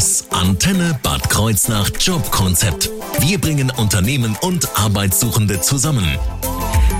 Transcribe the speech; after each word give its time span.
Das 0.00 0.24
Antenne 0.30 0.98
Bad 1.02 1.28
Kreuznach 1.28 1.90
Jobkonzept. 2.00 2.88
Wir 3.18 3.38
bringen 3.38 3.70
Unternehmen 3.76 4.34
und 4.40 4.66
Arbeitssuchende 4.74 5.60
zusammen. 5.60 6.06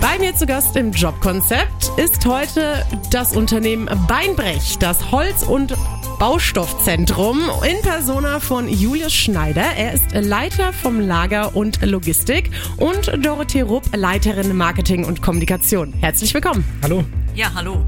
Bei 0.03 0.19
mir 0.19 0.37
zu 0.37 0.45
Gast 0.45 0.77
im 0.77 0.93
Jobkonzept 0.93 1.93
ist 1.97 2.27
heute 2.27 2.85
das 3.11 3.35
Unternehmen 3.35 3.89
Beinbrech, 4.07 4.77
das 4.81 5.11
Holz- 5.13 5.45
und 5.45 5.75
Baustoffzentrum 6.19 7.41
in 7.67 7.81
Persona 7.81 8.39
von 8.39 8.69
Julius 8.69 9.15
Schneider. 9.15 9.65
Er 9.79 9.95
ist 9.95 10.13
Leiter 10.13 10.75
vom 10.75 11.01
Lager 11.01 11.57
und 11.57 11.81
Logistik 11.81 12.51
und 12.77 13.11
Dorothee 13.25 13.63
Rupp, 13.63 13.97
Leiterin 13.97 14.55
Marketing 14.55 15.07
und 15.07 15.23
Kommunikation. 15.23 15.95
Herzlich 15.95 16.35
willkommen. 16.35 16.67
Hallo. 16.83 17.03
Ja, 17.35 17.51
hallo. 17.55 17.83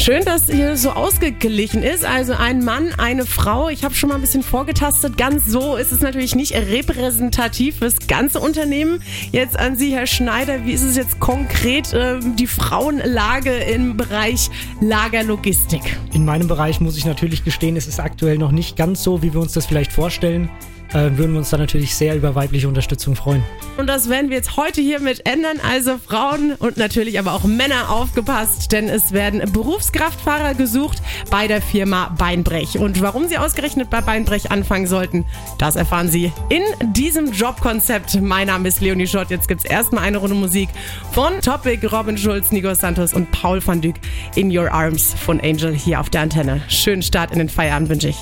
Schön, 0.00 0.24
dass 0.24 0.46
hier 0.46 0.76
so 0.76 0.90
ausgeglichen 0.90 1.82
ist. 1.82 2.04
Also 2.04 2.32
ein 2.32 2.64
Mann, 2.64 2.92
eine 2.98 3.26
Frau. 3.26 3.68
Ich 3.68 3.82
habe 3.82 3.96
schon 3.96 4.10
mal 4.10 4.14
ein 4.14 4.20
bisschen 4.20 4.44
vorgetastet. 4.44 5.18
Ganz 5.18 5.46
so 5.46 5.74
ist 5.74 5.90
es 5.90 6.00
natürlich 6.00 6.36
nicht 6.36 6.54
repräsentativ 6.54 7.78
für 7.78 7.86
das 7.86 8.06
ganze 8.06 8.38
Unternehmen. 8.38 9.02
Jetzt 9.32 9.58
an 9.58 9.74
Sie, 9.76 9.92
Herr 9.92 10.06
Schneider. 10.06 10.64
Wie 10.64 10.72
ist 10.72 10.84
es 10.84 10.96
jetzt 10.96 11.18
konkret 11.18 11.92
äh, 11.92 12.20
die 12.20 12.46
Frauenlage 12.46 13.52
im 13.52 13.96
Bereich 13.96 14.48
Lagerlogistik? 14.80 15.82
In 16.12 16.24
meinem 16.24 16.46
Bereich 16.46 16.80
muss 16.80 16.96
ich 16.96 17.04
natürlich 17.04 17.42
gestehen, 17.42 17.76
es 17.76 17.88
ist 17.88 17.98
aktuell 17.98 18.38
noch 18.38 18.52
nicht 18.52 18.76
ganz 18.76 19.02
so, 19.02 19.20
wie 19.22 19.34
wir 19.34 19.40
uns 19.40 19.52
das 19.52 19.66
vielleicht 19.66 19.92
vorstellen 19.92 20.48
äh, 20.92 21.16
würden 21.16 21.32
wir 21.32 21.38
uns 21.38 21.50
dann 21.50 21.60
natürlich 21.60 21.94
sehr 21.94 22.16
über 22.16 22.34
weibliche 22.34 22.68
Unterstützung 22.68 23.16
freuen. 23.16 23.42
Und 23.76 23.86
das 23.86 24.08
werden 24.08 24.30
wir 24.30 24.36
jetzt 24.36 24.56
heute 24.56 24.80
hiermit 24.80 25.26
ändern. 25.26 25.58
Also 25.66 25.98
Frauen 25.98 26.54
und 26.58 26.76
natürlich 26.76 27.18
aber 27.18 27.32
auch 27.32 27.44
Männer 27.44 27.90
aufgepasst, 27.90 28.72
denn 28.72 28.88
es 28.88 29.12
werden 29.12 29.52
Berufskraftfahrer 29.52 30.54
gesucht 30.54 31.02
bei 31.30 31.46
der 31.46 31.62
Firma 31.62 32.14
Beinbrech. 32.18 32.78
Und 32.78 33.00
warum 33.02 33.28
sie 33.28 33.38
ausgerechnet 33.38 33.90
bei 33.90 34.00
Beinbrech 34.00 34.50
anfangen 34.50 34.86
sollten, 34.86 35.24
das 35.58 35.76
erfahren 35.76 36.08
Sie 36.08 36.32
in 36.48 36.62
diesem 36.92 37.32
Jobkonzept. 37.32 38.20
Mein 38.20 38.48
Name 38.48 38.68
ist 38.68 38.80
Leonie 38.80 39.06
Schott. 39.06 39.30
Jetzt 39.30 39.48
gibt 39.48 39.64
es 39.64 39.70
erstmal 39.70 40.04
eine 40.04 40.18
Runde 40.18 40.34
Musik 40.34 40.68
von 41.12 41.40
Topic, 41.40 41.86
Robin 41.86 42.18
Schulz, 42.18 42.50
Nico 42.50 42.74
Santos 42.74 43.14
und 43.14 43.30
Paul 43.30 43.64
van 43.64 43.80
Dyk 43.80 43.96
in 44.34 44.56
Your 44.56 44.72
Arms 44.72 45.14
von 45.14 45.40
Angel 45.40 45.74
hier 45.74 46.00
auf 46.00 46.10
der 46.10 46.22
Antenne. 46.22 46.62
Schönen 46.68 47.02
Start 47.02 47.32
in 47.32 47.38
den 47.38 47.48
Feierabend 47.48 47.88
wünsche 47.88 48.08
ich. 48.08 48.18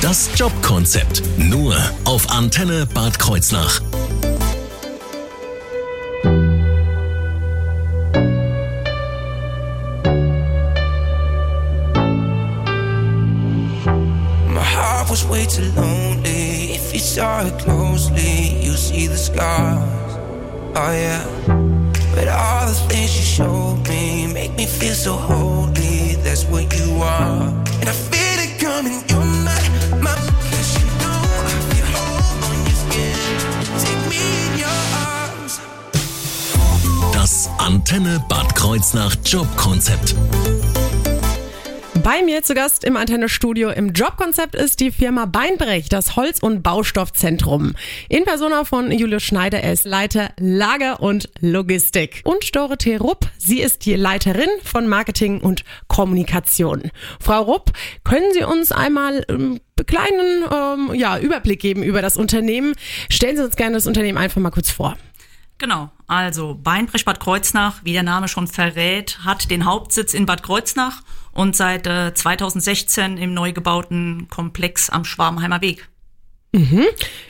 Das 0.00 0.30
Jobkonzept 0.34 1.22
nur 1.36 1.76
auf 2.06 2.30
Antenne 2.30 2.86
Bad 2.86 3.18
Kreuznach. 3.18 3.82
My 14.48 14.62
heart 14.62 15.10
was 15.10 15.28
way 15.28 15.44
too 15.44 15.70
lonely. 15.76 16.72
If 16.74 16.94
you 16.94 17.00
saw 17.00 17.42
it 17.46 17.58
closely, 17.58 18.56
you 18.62 18.72
see 18.72 19.06
the 19.06 19.18
scars. 19.18 20.16
Oh 20.76 20.92
yeah. 20.92 21.22
But 22.14 22.26
all 22.28 22.66
the 22.66 22.74
things 22.88 23.14
you 23.18 23.22
showed 23.22 23.86
me 23.86 24.26
make 24.32 24.56
me 24.56 24.64
feel 24.64 24.94
so 24.94 25.12
holy. 25.12 26.16
That's 26.24 26.44
what 26.46 26.72
you 26.74 27.02
are. 27.02 27.49
Antenne 37.70 38.20
Bad 38.28 38.56
Kreuznach 38.56 39.14
Jobkonzept. 39.24 40.16
Bei 42.02 42.20
mir 42.24 42.42
zu 42.42 42.54
Gast 42.54 42.82
im 42.82 42.96
Antennestudio 42.96 43.70
im 43.70 43.92
Jobkonzept 43.92 44.56
ist 44.56 44.80
die 44.80 44.90
Firma 44.90 45.26
Beinbrech, 45.26 45.88
das 45.88 46.16
Holz- 46.16 46.40
und 46.40 46.64
Baustoffzentrum. 46.64 47.76
In 48.08 48.24
Persona 48.24 48.64
von 48.64 48.90
Julius 48.90 49.22
Schneider, 49.22 49.60
er 49.60 49.72
ist 49.72 49.84
Leiter 49.84 50.32
Lager 50.40 51.00
und 51.00 51.30
Logistik. 51.38 52.22
Und 52.24 52.56
Dorothee 52.56 52.96
Rupp, 52.96 53.28
sie 53.38 53.60
ist 53.60 53.86
die 53.86 53.94
Leiterin 53.94 54.50
von 54.64 54.88
Marketing 54.88 55.40
und 55.40 55.62
Kommunikation. 55.86 56.90
Frau 57.20 57.42
Rupp, 57.42 57.70
können 58.02 58.32
Sie 58.32 58.42
uns 58.42 58.72
einmal 58.72 59.24
ähm, 59.28 59.60
kleinen 59.86 60.44
ähm, 60.52 60.94
ja, 60.94 61.20
Überblick 61.20 61.60
geben 61.60 61.84
über 61.84 62.02
das 62.02 62.16
Unternehmen? 62.16 62.74
Stellen 63.08 63.36
Sie 63.36 63.44
uns 63.44 63.54
gerne 63.54 63.74
das 63.74 63.86
Unternehmen 63.86 64.18
einfach 64.18 64.40
mal 64.40 64.50
kurz 64.50 64.72
vor. 64.72 64.96
Genau, 65.60 65.90
also 66.06 66.54
Beinbrech 66.54 67.04
Bad 67.04 67.20
Kreuznach, 67.20 67.80
wie 67.84 67.92
der 67.92 68.02
Name 68.02 68.28
schon 68.28 68.46
verrät, 68.48 69.18
hat 69.24 69.50
den 69.50 69.66
Hauptsitz 69.66 70.14
in 70.14 70.24
Bad 70.24 70.42
Kreuznach 70.42 71.02
und 71.32 71.54
seit 71.54 71.86
äh, 71.86 72.14
2016 72.14 73.18
im 73.18 73.34
neu 73.34 73.52
gebauten 73.52 74.26
Komplex 74.30 74.88
am 74.88 75.04
Schwarmheimer 75.04 75.60
Weg. 75.60 75.86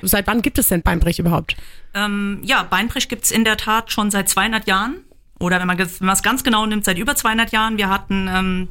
Seit 0.03 0.29
wann 0.29 0.43
gibt 0.43 0.59
es 0.59 0.69
denn 0.69 0.81
Beinbrech 0.83 1.19
überhaupt? 1.19 1.57
Ähm, 1.93 2.41
ja, 2.45 2.63
Beinbrech 2.63 3.09
gibt's 3.09 3.33
in 3.33 3.45
der 3.45 3.57
Tat 3.57 3.91
schon 3.93 4.13
seit 4.13 4.29
200 4.29 4.67
Jahren. 4.69 5.05
Oder 5.41 5.59
wenn 5.59 5.67
man 5.67 5.77
ges- 5.77 6.01
wenn 6.01 6.07
man 6.07 6.15
es 6.17 6.23
ganz 6.23 6.45
genau 6.45 6.65
nimmt, 6.67 6.85
seit 6.85 6.99
über 6.99 7.17
200 7.17 7.51
Jahren. 7.51 7.79
Wir 7.79 7.89
hatten 7.89 8.29
ähm, 8.33 8.69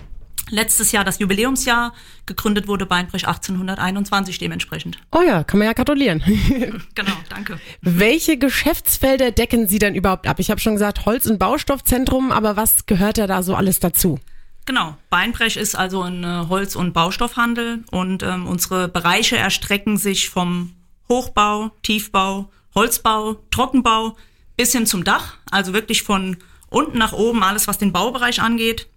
letztes 0.50 0.92
Jahr 0.92 1.04
das 1.04 1.20
Jubiläumsjahr. 1.20 1.94
Gegründet 2.26 2.68
wurde 2.68 2.86
Beinbrech 2.86 3.28
1821 3.28 4.38
dementsprechend. 4.38 4.98
Oh 5.12 5.22
ja, 5.22 5.44
kann 5.44 5.60
man 5.60 5.68
ja 5.68 5.74
gratulieren. 5.74 6.24
Genau, 6.96 7.14
danke. 7.30 7.60
Welche 7.82 8.38
Geschäftsfelder 8.38 9.32
decken 9.32 9.68
Sie 9.68 9.80
denn 9.80 9.96
überhaupt 9.96 10.28
ab? 10.28 10.40
Ich 10.40 10.52
habe 10.52 10.60
schon 10.60 10.74
gesagt, 10.74 11.06
Holz- 11.06 11.28
und 11.28 11.40
Baustoffzentrum, 11.40 12.32
aber 12.32 12.58
was 12.58 12.86
gehört 12.86 13.18
ja 13.18 13.28
da 13.28 13.42
so 13.42 13.56
alles 13.56 13.80
dazu? 13.80 14.20
Genau, 14.66 14.98
Beinbrech 15.10 15.56
ist 15.58 15.76
also 15.76 16.02
ein 16.04 16.24
äh, 16.24 16.46
Holz- 16.50 16.76
und 16.76 16.94
Baustoffhandel 16.94 17.84
und 17.92 18.24
ähm, 18.24 18.48
unsere 18.48 18.88
Bereiche 18.88 19.38
erstrecken 19.38 19.98
sich 19.98 20.30
vom 20.30 20.74
Hochbau, 21.08 21.72
Tiefbau, 21.82 22.52
Holzbau, 22.76 23.38
Trockenbau 23.50 24.16
bis 24.58 24.74
hin 24.74 24.86
zum 24.86 25.04
Dach, 25.04 25.38
also 25.50 25.74
wirklich 25.74 26.04
von 26.04 26.38
unten 26.70 26.98
nach 26.98 27.14
oben 27.14 27.44
alles, 27.44 27.68
was 27.68 27.78
den 27.78 27.92
Baubereich 27.94 28.42
angeht. 28.42 28.88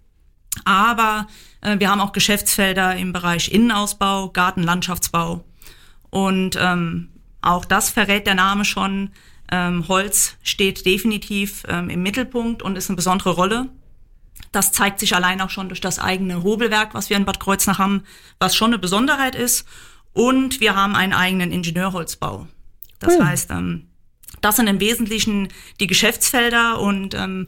Aber 0.65 1.27
äh, 1.61 1.79
wir 1.79 1.89
haben 1.89 2.01
auch 2.01 2.11
Geschäftsfelder 2.11 2.95
im 2.95 3.13
Bereich 3.13 3.51
Innenausbau, 3.51 4.29
Gartenlandschaftsbau 4.29 5.43
und 6.09 6.57
ähm, 6.59 7.09
auch 7.41 7.65
das 7.65 7.89
verrät 7.89 8.27
der 8.27 8.35
Name 8.35 8.65
schon. 8.65 9.11
Ähm, 9.51 9.87
Holz 9.87 10.37
steht 10.43 10.85
definitiv 10.85 11.63
ähm, 11.67 11.89
im 11.89 12.01
Mittelpunkt 12.01 12.61
und 12.61 12.77
ist 12.77 12.89
eine 12.89 12.95
besondere 12.95 13.31
Rolle. 13.31 13.69
Das 14.51 14.71
zeigt 14.71 14.99
sich 14.99 15.15
allein 15.15 15.41
auch 15.41 15.49
schon 15.49 15.67
durch 15.67 15.81
das 15.81 15.99
eigene 15.99 16.43
Hobelwerk, 16.43 16.93
was 16.93 17.09
wir 17.09 17.17
in 17.17 17.25
Bad 17.25 17.39
Kreuznach 17.39 17.79
haben, 17.79 18.03
was 18.39 18.55
schon 18.55 18.69
eine 18.69 18.79
Besonderheit 18.79 19.35
ist. 19.35 19.67
Und 20.13 20.59
wir 20.59 20.75
haben 20.75 20.95
einen 20.95 21.13
eigenen 21.13 21.51
Ingenieurholzbau. 21.51 22.47
Das 22.99 23.17
Hm. 23.17 23.27
heißt, 23.27 23.51
ähm, 23.51 23.87
das 24.41 24.55
sind 24.57 24.67
im 24.67 24.79
Wesentlichen 24.79 25.49
die 25.79 25.87
Geschäftsfelder 25.87 26.79
und 26.79 27.15
ähm, 27.15 27.47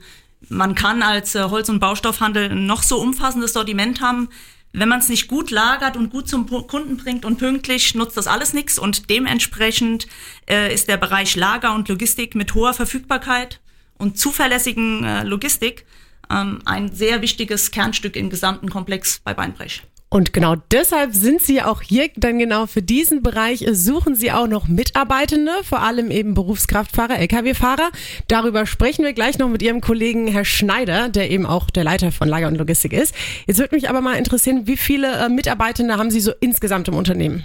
man 0.50 0.76
kann 0.76 1.02
als 1.02 1.36
äh, 1.36 1.44
Holz- 1.44 1.70
und 1.70 1.80
Baustoffhandel 1.80 2.54
noch 2.54 2.84
so 2.84 3.00
umfassendes 3.00 3.54
Sortiment 3.54 4.02
haben. 4.02 4.30
Wenn 4.74 4.90
man 4.90 5.00
es 5.00 5.08
nicht 5.08 5.28
gut 5.28 5.52
lagert 5.52 5.96
und 5.96 6.10
gut 6.10 6.28
zum 6.28 6.48
Kunden 6.48 6.98
bringt 6.98 7.24
und 7.24 7.38
pünktlich, 7.38 7.96
nutzt 7.96 8.18
das 8.18 8.28
alles 8.28 8.54
nichts. 8.54 8.78
Und 8.78 9.10
dementsprechend 9.10 10.08
äh, 10.50 10.74
ist 10.74 10.90
der 10.90 10.98
Bereich 10.98 11.36
Lager 11.36 11.74
und 11.74 11.88
Logistik 11.88 12.36
mit 12.36 12.54
hoher 12.54 12.74
Verfügbarkeit 12.74 13.62
und 13.98 14.18
zuverlässigen 14.18 15.04
äh, 15.04 15.24
Logistik 15.24 15.86
ähm, 16.30 16.60
ein 16.66 16.94
sehr 16.94 17.22
wichtiges 17.22 17.72
Kernstück 17.72 18.16
im 18.16 18.30
gesamten 18.30 18.70
Komplex 18.70 19.20
bei 19.24 19.34
Beinbrech. 19.34 19.84
Und 20.10 20.34
genau 20.34 20.56
deshalb 20.72 21.14
sind 21.14 21.42
Sie 21.42 21.62
auch 21.62 21.82
hier, 21.82 22.10
dann 22.16 22.40
genau 22.40 22.68
für 22.68 22.82
diesen 22.82 23.22
Bereich 23.24 23.64
äh, 23.64 23.76
suchen 23.76 24.16
Sie 24.16 24.32
auch 24.32 24.48
noch 24.48 24.68
Mitarbeitende, 24.68 25.52
vor 25.64 25.82
allem 25.82 26.12
eben 26.12 26.34
Berufskraftfahrer, 26.34 27.20
Lkw-Fahrer. 27.20 27.90
Darüber 28.28 28.66
sprechen 28.66 29.04
wir 29.04 29.14
gleich 29.14 29.40
noch 29.40 29.50
mit 29.50 29.62
Ihrem 29.62 29.82
Kollegen 29.82 30.28
Herr 30.28 30.46
Schneider, 30.46 31.10
der 31.10 31.32
eben 31.32 31.46
auch 31.46 31.70
der 31.70 31.84
Leiter 31.84 32.12
von 32.12 32.28
Lager 32.28 32.48
und 32.48 32.56
Logistik 32.56 32.94
ist. 32.94 33.14
Jetzt 33.48 33.60
würde 33.60 33.76
mich 33.76 33.90
aber 33.90 34.02
mal 34.02 34.14
interessieren, 34.14 34.68
wie 34.68 34.78
viele 34.78 35.12
äh, 35.12 35.28
Mitarbeitende 35.28 35.98
haben 35.98 36.12
Sie 36.12 36.22
so 36.22 36.32
insgesamt 36.40 36.88
im 36.88 36.96
Unternehmen? 36.96 37.44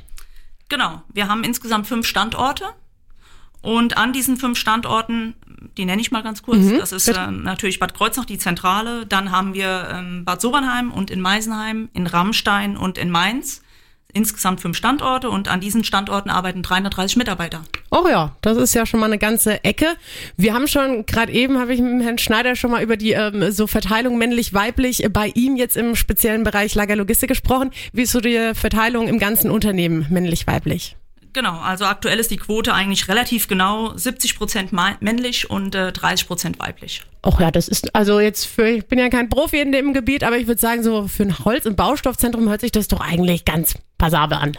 Genau, 0.68 1.02
wir 1.12 1.28
haben 1.28 1.42
insgesamt 1.42 1.88
fünf 1.88 2.06
Standorte. 2.06 2.64
Und 3.62 3.98
an 3.98 4.12
diesen 4.12 4.36
fünf 4.36 4.58
Standorten, 4.58 5.34
die 5.76 5.84
nenne 5.84 6.00
ich 6.00 6.10
mal 6.10 6.22
ganz 6.22 6.42
kurz, 6.42 6.60
das 6.78 6.92
ist 6.92 7.08
ähm, 7.08 7.42
natürlich 7.42 7.78
Bad 7.78 7.94
Kreuznach, 7.94 8.24
die 8.24 8.38
Zentrale. 8.38 9.06
Dann 9.06 9.30
haben 9.30 9.54
wir 9.54 9.88
ähm, 9.92 10.24
Bad 10.24 10.40
Sobernheim 10.40 10.90
und 10.90 11.10
in 11.10 11.20
Meisenheim, 11.20 11.90
in 11.92 12.06
Rammstein 12.06 12.76
und 12.76 12.96
in 12.96 13.10
Mainz. 13.10 13.62
Insgesamt 14.12 14.60
fünf 14.60 14.76
Standorte 14.76 15.30
und 15.30 15.46
an 15.46 15.60
diesen 15.60 15.84
Standorten 15.84 16.30
arbeiten 16.30 16.62
330 16.62 17.16
Mitarbeiter. 17.16 17.62
Oh 17.92 18.08
ja, 18.08 18.34
das 18.40 18.56
ist 18.56 18.74
ja 18.74 18.84
schon 18.84 18.98
mal 18.98 19.06
eine 19.06 19.18
ganze 19.18 19.62
Ecke. 19.62 19.86
Wir 20.36 20.52
haben 20.52 20.66
schon, 20.66 21.06
gerade 21.06 21.30
eben 21.32 21.58
habe 21.58 21.72
ich 21.74 21.80
mit 21.80 22.02
Herrn 22.02 22.18
Schneider 22.18 22.56
schon 22.56 22.72
mal 22.72 22.82
über 22.82 22.96
die 22.96 23.12
ähm, 23.12 23.52
so 23.52 23.68
Verteilung 23.68 24.18
männlich-weiblich 24.18 25.06
bei 25.12 25.28
ihm 25.34 25.54
jetzt 25.54 25.76
im 25.76 25.94
speziellen 25.94 26.42
Bereich 26.42 26.74
Lagerlogistik 26.74 27.28
gesprochen. 27.28 27.70
Wie 27.92 28.02
ist 28.02 28.10
so 28.10 28.20
die 28.20 28.52
Verteilung 28.54 29.06
im 29.06 29.20
ganzen 29.20 29.50
Unternehmen 29.50 30.06
männlich-weiblich? 30.10 30.96
Genau, 31.32 31.58
also 31.60 31.84
aktuell 31.84 32.18
ist 32.18 32.30
die 32.30 32.36
Quote 32.36 32.74
eigentlich 32.74 33.08
relativ 33.08 33.46
genau 33.46 33.96
70 33.96 34.36
Prozent 34.36 34.72
männlich 34.72 35.48
und 35.48 35.74
äh, 35.74 35.92
30 35.92 36.26
Prozent 36.26 36.58
weiblich. 36.58 37.02
Ach 37.22 37.38
ja, 37.38 37.50
das 37.50 37.68
ist 37.68 37.94
also 37.94 38.18
jetzt 38.18 38.46
für, 38.46 38.66
ich 38.66 38.86
bin 38.86 38.98
ja 38.98 39.08
kein 39.10 39.28
Profi 39.28 39.60
in 39.60 39.72
dem 39.72 39.92
Gebiet, 39.92 40.24
aber 40.24 40.38
ich 40.38 40.46
würde 40.46 40.60
sagen, 40.60 40.82
so 40.82 41.06
für 41.06 41.24
ein 41.24 41.38
Holz- 41.38 41.66
und 41.66 41.76
Baustoffzentrum 41.76 42.48
hört 42.48 42.62
sich 42.62 42.72
das 42.72 42.88
doch 42.88 43.00
eigentlich 43.00 43.44
ganz 43.44 43.74
passabel 43.98 44.38
an. 44.38 44.56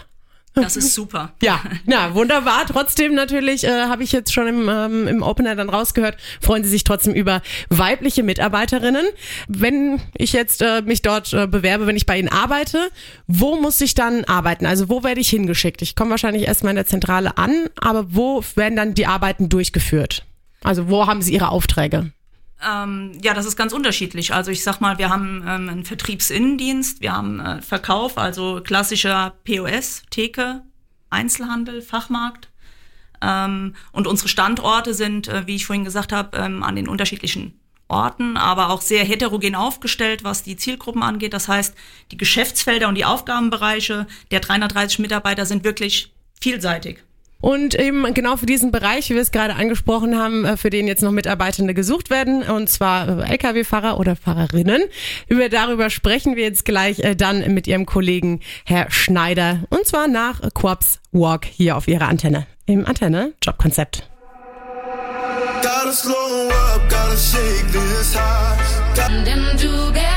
Das 0.53 0.75
ist 0.75 0.93
super. 0.93 1.33
Ja, 1.41 1.61
na 1.85 2.13
wunderbar. 2.13 2.65
Trotzdem 2.67 3.15
natürlich 3.15 3.63
äh, 3.63 3.85
habe 3.85 4.03
ich 4.03 4.11
jetzt 4.11 4.33
schon 4.33 4.47
im, 4.47 4.69
ähm, 4.69 5.07
im 5.07 5.23
Opener 5.23 5.55
dann 5.55 5.69
rausgehört, 5.69 6.17
freuen 6.41 6.63
Sie 6.63 6.69
sich 6.69 6.83
trotzdem 6.83 7.13
über 7.13 7.41
weibliche 7.69 8.21
Mitarbeiterinnen. 8.21 9.05
Wenn 9.47 10.01
ich 10.15 10.33
jetzt 10.33 10.61
äh, 10.61 10.81
mich 10.81 11.01
dort 11.01 11.33
äh, 11.33 11.47
bewerbe, 11.47 11.87
wenn 11.87 11.95
ich 11.95 12.05
bei 12.05 12.19
Ihnen 12.19 12.29
arbeite, 12.29 12.89
wo 13.27 13.55
muss 13.55 13.81
ich 13.81 13.95
dann 13.95 14.25
arbeiten? 14.25 14.65
Also 14.65 14.89
wo 14.89 15.03
werde 15.03 15.21
ich 15.21 15.29
hingeschickt? 15.29 15.81
Ich 15.81 15.95
komme 15.95 16.11
wahrscheinlich 16.11 16.47
erstmal 16.47 16.71
in 16.71 16.77
der 16.77 16.85
Zentrale 16.85 17.37
an, 17.37 17.67
aber 17.79 18.13
wo 18.13 18.43
werden 18.55 18.75
dann 18.75 18.93
die 18.93 19.07
Arbeiten 19.07 19.49
durchgeführt? 19.49 20.25
Also 20.63 20.89
wo 20.89 21.07
haben 21.07 21.21
Sie 21.21 21.33
Ihre 21.33 21.49
Aufträge? 21.49 22.11
Ähm, 22.63 23.17
ja, 23.21 23.33
das 23.33 23.45
ist 23.45 23.55
ganz 23.55 23.73
unterschiedlich. 23.73 24.33
Also 24.33 24.51
ich 24.51 24.63
sag 24.63 24.81
mal, 24.81 24.97
wir 24.97 25.09
haben 25.09 25.43
ähm, 25.47 25.69
einen 25.69 25.85
Vertriebsinnendienst, 25.85 27.01
wir 27.01 27.13
haben 27.13 27.39
äh, 27.39 27.61
Verkauf, 27.61 28.17
also 28.17 28.61
klassischer 28.63 29.33
POS, 29.45 30.03
Theke, 30.09 30.61
Einzelhandel, 31.09 31.81
Fachmarkt. 31.81 32.49
Ähm, 33.21 33.75
und 33.91 34.07
unsere 34.07 34.29
Standorte 34.29 34.93
sind, 34.93 35.27
äh, 35.27 35.47
wie 35.47 35.55
ich 35.55 35.65
vorhin 35.65 35.85
gesagt 35.85 36.11
habe, 36.11 36.37
ähm, 36.37 36.63
an 36.63 36.75
den 36.75 36.87
unterschiedlichen 36.87 37.59
Orten, 37.87 38.37
aber 38.37 38.69
auch 38.69 38.81
sehr 38.81 39.03
heterogen 39.03 39.53
aufgestellt, 39.53 40.23
was 40.23 40.43
die 40.43 40.55
Zielgruppen 40.55 41.03
angeht. 41.03 41.33
Das 41.33 41.47
heißt, 41.47 41.75
die 42.11 42.17
Geschäftsfelder 42.17 42.87
und 42.87 42.95
die 42.95 43.05
Aufgabenbereiche 43.05 44.07
der 44.31 44.39
330 44.39 44.99
Mitarbeiter 44.99 45.45
sind 45.45 45.63
wirklich 45.63 46.13
vielseitig. 46.39 47.03
Und 47.41 47.75
eben 47.75 48.13
genau 48.13 48.37
für 48.37 48.45
diesen 48.45 48.71
Bereich, 48.71 49.09
wie 49.09 49.15
wir 49.15 49.21
es 49.21 49.31
gerade 49.31 49.55
angesprochen 49.55 50.17
haben, 50.17 50.45
äh, 50.45 50.57
für 50.57 50.69
den 50.69 50.87
jetzt 50.87 51.01
noch 51.01 51.11
Mitarbeitende 51.11 51.73
gesucht 51.73 52.09
werden, 52.09 52.43
und 52.43 52.69
zwar 52.69 53.19
äh, 53.19 53.33
Lkw-Fahrer 53.33 53.99
oder 53.99 54.15
Fahrerinnen. 54.15 54.83
Über 55.27 55.49
darüber 55.49 55.89
sprechen 55.89 56.35
wir 56.35 56.43
jetzt 56.43 56.65
gleich 56.65 56.99
äh, 56.99 57.15
dann 57.15 57.53
mit 57.53 57.67
Ihrem 57.67 57.85
Kollegen 57.85 58.39
Herr 58.65 58.89
Schneider, 58.91 59.63
und 59.69 59.85
zwar 59.85 60.07
nach 60.07 60.41
Corps 60.53 60.99
Walk 61.11 61.45
hier 61.45 61.77
auf 61.77 61.87
Ihrer 61.87 62.07
Antenne 62.07 62.47
im 62.65 62.85
Antenne 62.85 63.33
Jobkonzept. 63.43 64.07
Gotta 65.61 65.91
slow 65.91 66.49
up, 66.49 66.89
gotta 66.89 67.15
shake 67.17 67.71
this 67.71 68.15
high. 68.15 68.51
together 69.57 70.10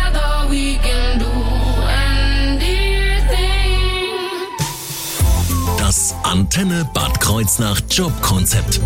Antenne 6.34 6.84
Bad 6.92 7.20
Kreuznach 7.20 7.80
Jobkonzept. 7.88 8.80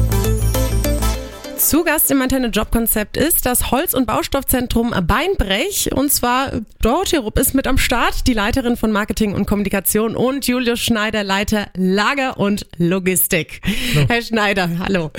Zu 1.68 1.84
Gast 1.84 2.10
im 2.10 2.22
Antenne 2.22 2.46
Jobkonzept 2.46 3.18
ist 3.18 3.44
das 3.44 3.70
Holz- 3.70 3.92
und 3.92 4.06
Baustoffzentrum 4.06 4.94
Beinbrech. 5.06 5.90
Und 5.92 6.10
zwar 6.10 6.50
Dorothee 6.80 7.18
Rupp 7.18 7.38
ist 7.38 7.54
mit 7.54 7.66
am 7.66 7.76
Start, 7.76 8.26
die 8.26 8.32
Leiterin 8.32 8.78
von 8.78 8.90
Marketing 8.90 9.34
und 9.34 9.44
Kommunikation 9.44 10.16
und 10.16 10.46
Julius 10.46 10.80
Schneider, 10.80 11.24
Leiter 11.24 11.66
Lager 11.76 12.38
und 12.38 12.66
Logistik. 12.78 13.60
Hallo. 13.94 14.06
Herr 14.08 14.22
Schneider, 14.22 14.70
hallo. 14.78 15.10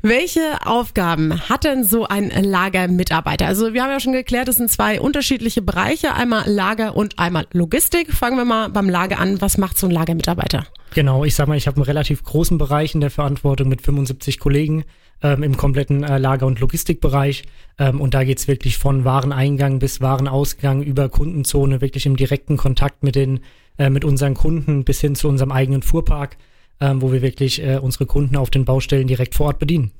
Welche 0.00 0.40
Aufgaben 0.64 1.46
hat 1.46 1.64
denn 1.64 1.84
so 1.84 2.06
ein 2.06 2.30
Lagermitarbeiter? 2.30 3.46
Also 3.46 3.74
wir 3.74 3.82
haben 3.82 3.90
ja 3.90 4.00
schon 4.00 4.14
geklärt, 4.14 4.48
es 4.48 4.56
sind 4.56 4.70
zwei 4.70 5.02
unterschiedliche 5.02 5.60
Bereiche, 5.60 6.14
einmal 6.14 6.48
Lager 6.48 6.96
und 6.96 7.18
einmal 7.18 7.46
Logistik. 7.52 8.14
Fangen 8.14 8.38
wir 8.38 8.46
mal 8.46 8.70
beim 8.70 8.88
Lager 8.88 9.18
an. 9.18 9.42
Was 9.42 9.58
macht 9.58 9.78
so 9.78 9.86
ein 9.86 9.92
Lagermitarbeiter? 9.92 10.64
Genau, 10.94 11.24
ich 11.24 11.34
sag 11.34 11.48
mal, 11.48 11.58
ich 11.58 11.66
habe 11.66 11.76
einen 11.76 11.84
relativ 11.84 12.24
großen 12.24 12.56
Bereich 12.56 12.94
in 12.94 13.02
der 13.02 13.10
Verantwortung 13.10 13.68
mit 13.68 13.82
75 13.82 14.40
Kollegen 14.40 14.86
ähm, 15.22 15.42
im 15.42 15.56
kompletten 15.56 16.02
äh, 16.04 16.18
Lager- 16.18 16.46
und 16.46 16.60
Logistikbereich. 16.60 17.44
Ähm, 17.78 18.00
und 18.00 18.14
da 18.14 18.24
geht's 18.24 18.48
wirklich 18.48 18.78
von 18.78 19.04
Wareneingang 19.04 19.78
bis 19.78 20.00
Warenausgang 20.00 20.82
über 20.82 21.08
Kundenzone, 21.08 21.80
wirklich 21.80 22.06
im 22.06 22.16
direkten 22.16 22.56
Kontakt 22.56 23.02
mit 23.02 23.14
den, 23.14 23.40
äh, 23.78 23.90
mit 23.90 24.04
unseren 24.04 24.34
Kunden 24.34 24.84
bis 24.84 25.00
hin 25.00 25.14
zu 25.14 25.28
unserem 25.28 25.52
eigenen 25.52 25.82
Fuhrpark, 25.82 26.36
ähm, 26.80 27.02
wo 27.02 27.12
wir 27.12 27.22
wirklich 27.22 27.62
äh, 27.62 27.78
unsere 27.78 28.06
Kunden 28.06 28.36
auf 28.36 28.50
den 28.50 28.64
Baustellen 28.64 29.08
direkt 29.08 29.34
vor 29.34 29.46
Ort 29.46 29.58
bedienen. 29.58 29.90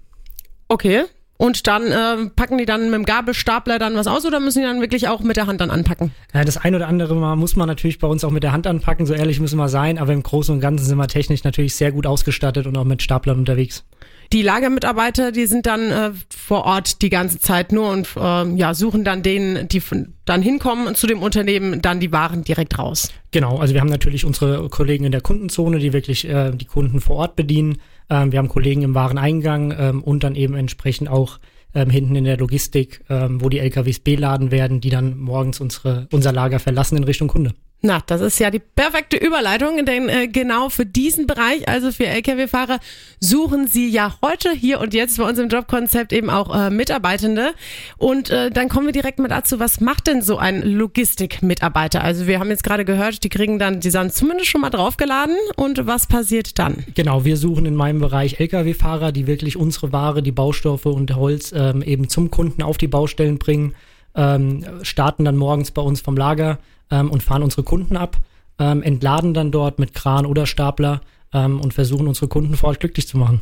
Okay. 0.68 1.04
Und 1.40 1.68
dann 1.68 1.92
äh, 1.92 2.30
packen 2.34 2.58
die 2.58 2.64
dann 2.64 2.86
mit 2.86 2.94
dem 2.94 3.04
Gabelstapler 3.04 3.78
dann 3.78 3.94
was 3.94 4.08
aus 4.08 4.26
oder 4.26 4.40
müssen 4.40 4.58
die 4.58 4.64
dann 4.64 4.80
wirklich 4.80 5.06
auch 5.06 5.20
mit 5.20 5.36
der 5.36 5.46
Hand 5.46 5.60
dann 5.60 5.70
anpacken? 5.70 6.10
Ja, 6.34 6.42
das 6.42 6.56
ein 6.56 6.74
oder 6.74 6.88
andere 6.88 7.14
Mal 7.14 7.36
muss 7.36 7.54
man 7.54 7.68
natürlich 7.68 8.00
bei 8.00 8.08
uns 8.08 8.24
auch 8.24 8.32
mit 8.32 8.42
der 8.42 8.50
Hand 8.50 8.66
anpacken, 8.66 9.06
so 9.06 9.14
ehrlich 9.14 9.38
müssen 9.38 9.56
wir 9.56 9.68
sein, 9.68 9.98
aber 9.98 10.12
im 10.12 10.24
Großen 10.24 10.52
und 10.52 10.60
Ganzen 10.60 10.84
sind 10.84 10.98
wir 10.98 11.06
technisch 11.06 11.44
natürlich 11.44 11.76
sehr 11.76 11.92
gut 11.92 12.08
ausgestattet 12.08 12.66
und 12.66 12.76
auch 12.76 12.84
mit 12.84 13.02
Staplern 13.02 13.38
unterwegs. 13.38 13.84
Die 14.32 14.42
Lagermitarbeiter, 14.42 15.32
die 15.32 15.46
sind 15.46 15.64
dann 15.64 15.90
äh, 15.90 16.10
vor 16.28 16.64
Ort 16.64 17.00
die 17.00 17.08
ganze 17.08 17.38
Zeit 17.38 17.72
nur 17.72 17.90
und 17.90 18.08
äh, 18.16 18.54
ja, 18.56 18.74
suchen 18.74 19.02
dann 19.02 19.22
denen, 19.22 19.68
die 19.68 19.82
dann 20.26 20.42
hinkommen 20.42 20.94
zu 20.94 21.06
dem 21.06 21.22
Unternehmen, 21.22 21.80
dann 21.80 21.98
die 21.98 22.12
Waren 22.12 22.44
direkt 22.44 22.78
raus. 22.78 23.10
Genau, 23.30 23.56
also 23.56 23.72
wir 23.72 23.80
haben 23.80 23.88
natürlich 23.88 24.26
unsere 24.26 24.68
Kollegen 24.68 25.04
in 25.04 25.12
der 25.12 25.22
Kundenzone, 25.22 25.78
die 25.78 25.94
wirklich 25.94 26.28
äh, 26.28 26.50
die 26.50 26.66
Kunden 26.66 27.00
vor 27.00 27.16
Ort 27.16 27.36
bedienen. 27.36 27.78
Ähm, 28.10 28.30
wir 28.30 28.38
haben 28.38 28.48
Kollegen 28.48 28.82
im 28.82 28.94
Wareneingang 28.94 29.74
ähm, 29.78 30.02
und 30.02 30.24
dann 30.24 30.34
eben 30.34 30.54
entsprechend 30.54 31.08
auch 31.08 31.38
ähm, 31.74 31.88
hinten 31.88 32.16
in 32.16 32.24
der 32.24 32.36
Logistik, 32.36 33.04
ähm, 33.08 33.40
wo 33.40 33.48
die 33.48 33.60
LKWs 33.60 34.00
beladen 34.00 34.50
werden, 34.50 34.80
die 34.80 34.90
dann 34.90 35.18
morgens 35.18 35.60
unsere, 35.60 36.06
unser 36.12 36.32
Lager 36.32 36.58
verlassen 36.58 36.96
in 36.96 37.04
Richtung 37.04 37.28
Kunde. 37.28 37.54
Na, 37.80 38.02
das 38.04 38.20
ist 38.20 38.40
ja 38.40 38.50
die 38.50 38.58
perfekte 38.58 39.16
Überleitung, 39.16 39.86
denn 39.86 40.08
äh, 40.08 40.26
genau 40.26 40.68
für 40.68 40.84
diesen 40.84 41.28
Bereich, 41.28 41.68
also 41.68 41.92
für 41.92 42.06
Lkw-Fahrer, 42.06 42.80
suchen 43.20 43.68
Sie 43.68 43.88
ja 43.88 44.16
heute 44.20 44.50
hier 44.50 44.80
und 44.80 44.94
jetzt 44.94 45.16
bei 45.16 45.28
uns 45.28 45.38
im 45.38 45.48
Jobkonzept 45.48 46.12
eben 46.12 46.28
auch 46.28 46.52
äh, 46.52 46.70
Mitarbeitende. 46.70 47.54
Und 47.96 48.30
äh, 48.30 48.50
dann 48.50 48.68
kommen 48.68 48.86
wir 48.86 48.92
direkt 48.92 49.20
mal 49.20 49.28
dazu, 49.28 49.60
was 49.60 49.80
macht 49.80 50.08
denn 50.08 50.22
so 50.22 50.38
ein 50.38 50.62
Logistik-Mitarbeiter? 50.62 52.02
Also 52.02 52.26
wir 52.26 52.40
haben 52.40 52.50
jetzt 52.50 52.64
gerade 52.64 52.84
gehört, 52.84 53.22
die 53.22 53.28
kriegen 53.28 53.60
dann, 53.60 53.78
die 53.78 53.90
sind 53.90 54.12
zumindest 54.12 54.50
schon 54.50 54.60
mal 54.60 54.70
draufgeladen 54.70 55.36
und 55.54 55.86
was 55.86 56.08
passiert 56.08 56.58
dann? 56.58 56.84
Genau, 56.96 57.24
wir 57.24 57.36
suchen 57.36 57.64
in 57.64 57.76
meinem 57.76 58.00
Bereich 58.00 58.40
Lkw-Fahrer, 58.40 59.12
die 59.12 59.28
wirklich 59.28 59.56
unsere 59.56 59.92
Ware, 59.92 60.24
die 60.24 60.32
Baustoffe 60.32 60.86
und 60.86 61.14
Holz 61.14 61.52
ähm, 61.54 61.82
eben 61.82 62.08
zum 62.08 62.32
Kunden 62.32 62.62
auf 62.62 62.76
die 62.76 62.88
Baustellen 62.88 63.38
bringen, 63.38 63.76
ähm, 64.18 64.64
starten 64.82 65.24
dann 65.24 65.36
morgens 65.36 65.70
bei 65.70 65.80
uns 65.80 66.00
vom 66.00 66.16
Lager 66.16 66.58
ähm, 66.90 67.10
und 67.10 67.22
fahren 67.22 67.42
unsere 67.42 67.62
Kunden 67.62 67.96
ab, 67.96 68.18
ähm, 68.58 68.82
entladen 68.82 69.32
dann 69.32 69.52
dort 69.52 69.78
mit 69.78 69.94
Kran 69.94 70.26
oder 70.26 70.44
Stapler 70.44 71.00
ähm, 71.32 71.60
und 71.60 71.72
versuchen 71.72 72.08
unsere 72.08 72.28
Kunden 72.28 72.56
vor 72.56 72.70
Ort 72.70 72.80
glücklich 72.80 73.06
zu 73.06 73.16
machen. 73.16 73.40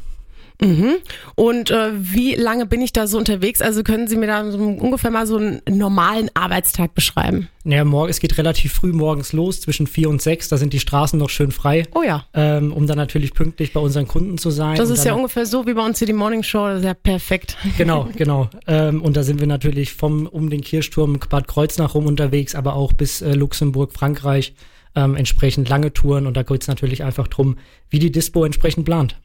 Mhm. 0.60 0.96
Und 1.34 1.70
äh, 1.70 1.90
wie 1.94 2.34
lange 2.34 2.66
bin 2.66 2.80
ich 2.80 2.92
da 2.92 3.06
so 3.06 3.18
unterwegs? 3.18 3.60
Also 3.60 3.82
können 3.82 4.08
Sie 4.08 4.16
mir 4.16 4.26
da 4.26 4.50
so 4.50 4.58
ungefähr 4.58 5.10
mal 5.10 5.26
so 5.26 5.36
einen 5.36 5.60
normalen 5.68 6.30
Arbeitstag 6.34 6.94
beschreiben? 6.94 7.48
Naja, 7.64 7.84
morgen, 7.84 8.10
es 8.10 8.20
geht 8.20 8.38
relativ 8.38 8.72
früh 8.72 8.92
morgens 8.92 9.32
los, 9.32 9.60
zwischen 9.60 9.86
vier 9.86 10.08
und 10.08 10.22
sechs. 10.22 10.48
Da 10.48 10.56
sind 10.56 10.72
die 10.72 10.80
Straßen 10.80 11.18
noch 11.18 11.30
schön 11.30 11.50
frei. 11.50 11.84
Oh 11.94 12.02
ja. 12.02 12.26
Ähm, 12.32 12.72
um 12.72 12.86
dann 12.86 12.96
natürlich 12.96 13.34
pünktlich 13.34 13.72
bei 13.72 13.80
unseren 13.80 14.06
Kunden 14.06 14.38
zu 14.38 14.50
sein. 14.50 14.76
Das 14.76 14.90
ist 14.90 15.04
ja 15.04 15.14
ungefähr 15.14 15.46
so 15.46 15.66
wie 15.66 15.74
bei 15.74 15.84
uns 15.84 15.98
hier 15.98 16.06
die 16.06 16.12
Morning 16.12 16.42
Show. 16.42 16.66
Das 16.66 16.78
ist 16.78 16.84
ja 16.84 16.94
perfekt. 16.94 17.56
Genau, 17.76 18.08
genau. 18.16 18.48
Ähm, 18.66 19.02
und 19.02 19.16
da 19.16 19.22
sind 19.24 19.40
wir 19.40 19.46
natürlich 19.46 19.92
vom 19.92 20.26
um 20.26 20.48
den 20.48 20.60
Kirchturm 20.60 21.18
Bad 21.28 21.48
Kreuznach 21.48 21.94
rum 21.94 22.06
unterwegs, 22.06 22.54
aber 22.54 22.74
auch 22.74 22.92
bis 22.92 23.20
äh, 23.20 23.32
Luxemburg, 23.34 23.92
Frankreich. 23.92 24.54
Ähm, 24.94 25.14
entsprechend 25.14 25.68
lange 25.68 25.92
Touren 25.92 26.26
und 26.26 26.38
da 26.38 26.42
geht 26.42 26.62
es 26.62 26.68
natürlich 26.68 27.04
einfach 27.04 27.28
drum, 27.28 27.58
wie 27.90 27.98
die 27.98 28.10
Dispo 28.10 28.46
entsprechend 28.46 28.86
plant. 28.86 29.18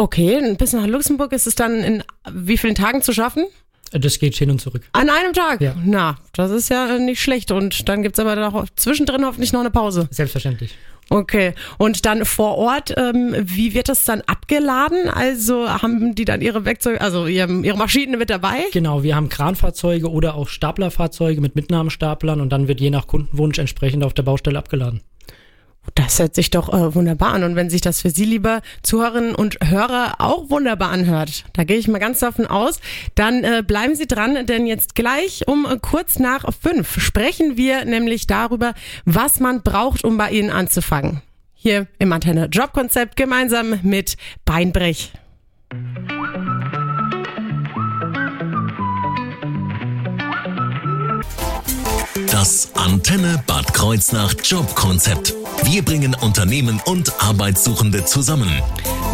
Okay, 0.00 0.54
bis 0.56 0.72
nach 0.72 0.86
Luxemburg 0.86 1.32
ist 1.32 1.48
es 1.48 1.56
dann 1.56 1.82
in 1.82 2.04
wie 2.32 2.56
vielen 2.56 2.76
Tagen 2.76 3.02
zu 3.02 3.12
schaffen? 3.12 3.46
Das 3.90 4.20
geht 4.20 4.36
hin 4.36 4.50
und 4.50 4.60
zurück. 4.60 4.82
An 4.92 5.10
einem 5.10 5.32
Tag? 5.32 5.60
Ja. 5.60 5.74
Na, 5.84 6.18
das 6.34 6.52
ist 6.52 6.68
ja 6.68 6.98
nicht 6.98 7.20
schlecht. 7.20 7.50
Und 7.50 7.88
dann 7.88 8.02
gibt's 8.02 8.20
aber 8.20 8.36
noch 8.36 8.66
zwischendrin 8.76 9.24
hoffentlich 9.24 9.52
noch 9.52 9.60
eine 9.60 9.70
Pause. 9.70 10.08
Selbstverständlich. 10.12 10.76
Okay. 11.10 11.54
Und 11.78 12.06
dann 12.06 12.24
vor 12.24 12.56
Ort, 12.58 12.94
ähm, 12.96 13.34
wie 13.40 13.74
wird 13.74 13.88
das 13.88 14.04
dann 14.04 14.20
abgeladen? 14.26 15.08
Also 15.08 15.68
haben 15.68 16.14
die 16.14 16.24
dann 16.26 16.42
ihre 16.42 16.64
Werkzeuge, 16.64 17.00
also 17.00 17.26
ihre, 17.26 17.50
ihre 17.62 17.78
Maschinen 17.78 18.18
mit 18.18 18.30
dabei? 18.30 18.66
Genau, 18.72 19.02
wir 19.02 19.16
haben 19.16 19.28
Kranfahrzeuge 19.28 20.10
oder 20.10 20.34
auch 20.34 20.48
Staplerfahrzeuge 20.48 21.40
mit 21.40 21.56
Mitnahmestaplern 21.56 22.40
und 22.40 22.50
dann 22.50 22.68
wird 22.68 22.80
je 22.80 22.90
nach 22.90 23.06
Kundenwunsch 23.06 23.58
entsprechend 23.58 24.04
auf 24.04 24.14
der 24.14 24.22
Baustelle 24.22 24.58
abgeladen. 24.58 25.00
Das 25.94 26.18
hört 26.18 26.34
sich 26.34 26.50
doch 26.50 26.72
äh, 26.72 26.94
wunderbar 26.94 27.32
an. 27.32 27.44
Und 27.44 27.56
wenn 27.56 27.70
sich 27.70 27.80
das 27.80 28.02
für 28.02 28.10
Sie, 28.10 28.24
liebe 28.24 28.60
Zuhörerinnen 28.82 29.34
und 29.34 29.58
Hörer, 29.64 30.16
auch 30.18 30.50
wunderbar 30.50 30.90
anhört, 30.90 31.44
da 31.54 31.64
gehe 31.64 31.76
ich 31.76 31.88
mal 31.88 31.98
ganz 31.98 32.20
davon 32.20 32.46
aus, 32.46 32.80
dann 33.14 33.44
äh, 33.44 33.62
bleiben 33.66 33.94
Sie 33.94 34.06
dran, 34.06 34.46
denn 34.46 34.66
jetzt 34.66 34.94
gleich 34.94 35.46
um 35.46 35.66
äh, 35.66 35.78
kurz 35.80 36.18
nach 36.18 36.44
fünf 36.60 37.00
sprechen 37.00 37.56
wir 37.56 37.84
nämlich 37.84 38.26
darüber, 38.26 38.74
was 39.04 39.40
man 39.40 39.62
braucht, 39.62 40.04
um 40.04 40.16
bei 40.16 40.30
Ihnen 40.30 40.50
anzufangen. 40.50 41.22
Hier 41.54 41.88
im 41.98 42.12
Antenne 42.12 42.46
Jobkonzept 42.46 43.16
gemeinsam 43.16 43.80
mit 43.82 44.16
Beinbrech. 44.44 45.12
Das 52.30 52.70
Antenne 52.74 53.42
Bad 53.46 53.74
Kreuznach 53.74 54.34
Jobkonzept. 54.44 55.34
Wir 55.64 55.84
bringen 55.84 56.14
Unternehmen 56.20 56.80
und 56.86 57.12
Arbeitssuchende 57.20 58.04
zusammen. 58.04 58.48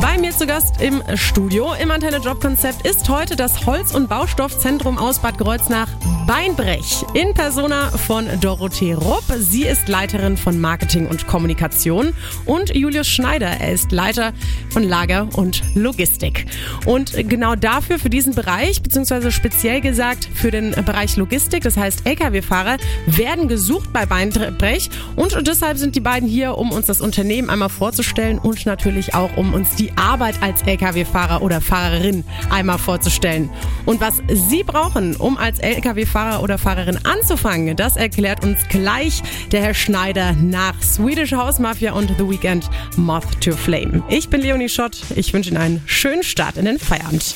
Bei 0.00 0.18
mir 0.18 0.32
zu 0.32 0.46
Gast 0.46 0.80
im 0.80 1.02
Studio 1.14 1.72
im 1.80 1.90
Antenne 1.90 2.18
Jobkonzept 2.18 2.86
ist 2.86 3.08
heute 3.08 3.36
das 3.36 3.64
Holz- 3.64 3.94
und 3.94 4.08
Baustoffzentrum 4.08 4.98
aus 4.98 5.20
Bad 5.20 5.38
Kreuznach 5.38 5.88
Beinbrech 6.26 7.04
in 7.14 7.34
Persona 7.34 7.90
von 7.90 8.26
Dorothee 8.40 8.94
Rupp. 8.94 9.24
Sie 9.38 9.64
ist 9.64 9.88
Leiterin 9.88 10.36
von 10.36 10.60
Marketing 10.60 11.06
und 11.06 11.26
Kommunikation 11.26 12.12
und 12.44 12.74
Julius 12.74 13.06
Schneider, 13.06 13.48
er 13.48 13.72
ist 13.72 13.92
Leiter 13.92 14.32
von 14.70 14.82
Lager 14.82 15.28
und 15.36 15.62
Logistik. 15.74 16.46
Und 16.86 17.12
genau 17.28 17.54
dafür, 17.54 17.98
für 17.98 18.10
diesen 18.10 18.34
Bereich, 18.34 18.82
beziehungsweise 18.82 19.32
speziell 19.32 19.80
gesagt 19.80 20.28
für 20.34 20.50
den 20.50 20.72
Bereich 20.84 21.16
Logistik, 21.16 21.62
das 21.62 21.76
heißt 21.76 22.06
Lkw-Fahrer, 22.06 22.78
werden 23.06 23.48
gesucht 23.48 23.92
bei 23.92 24.06
Beinbrech 24.06 24.90
und 25.16 25.36
deshalb 25.46 25.78
sind 25.78 25.94
die 25.94 26.00
beiden 26.00 26.28
hier, 26.28 26.33
um 26.42 26.72
uns 26.72 26.86
das 26.86 27.00
Unternehmen 27.00 27.48
einmal 27.48 27.68
vorzustellen 27.68 28.38
und 28.38 28.66
natürlich 28.66 29.14
auch, 29.14 29.36
um 29.36 29.54
uns 29.54 29.74
die 29.76 29.92
Arbeit 29.96 30.42
als 30.42 30.62
Lkw-Fahrer 30.62 31.42
oder 31.42 31.60
Fahrerin 31.60 32.24
einmal 32.50 32.78
vorzustellen. 32.78 33.50
Und 33.86 34.00
was 34.00 34.22
Sie 34.28 34.64
brauchen, 34.64 35.16
um 35.16 35.36
als 35.36 35.60
Lkw-Fahrer 35.60 36.42
oder 36.42 36.58
Fahrerin 36.58 36.98
anzufangen, 37.04 37.76
das 37.76 37.96
erklärt 37.96 38.44
uns 38.44 38.68
gleich 38.68 39.22
der 39.52 39.62
Herr 39.62 39.74
Schneider 39.74 40.32
nach 40.32 40.82
Swedish 40.82 41.32
House 41.32 41.58
Mafia 41.58 41.92
und 41.92 42.10
The 42.18 42.28
Weekend 42.28 42.68
Moth 42.96 43.40
to 43.40 43.52
Flame. 43.52 44.02
Ich 44.08 44.28
bin 44.28 44.40
Leonie 44.40 44.68
Schott. 44.68 44.98
Ich 45.14 45.32
wünsche 45.32 45.50
Ihnen 45.50 45.58
einen 45.58 45.82
schönen 45.86 46.24
Start 46.24 46.56
in 46.56 46.64
den 46.64 46.78
Feierabend. 46.78 47.34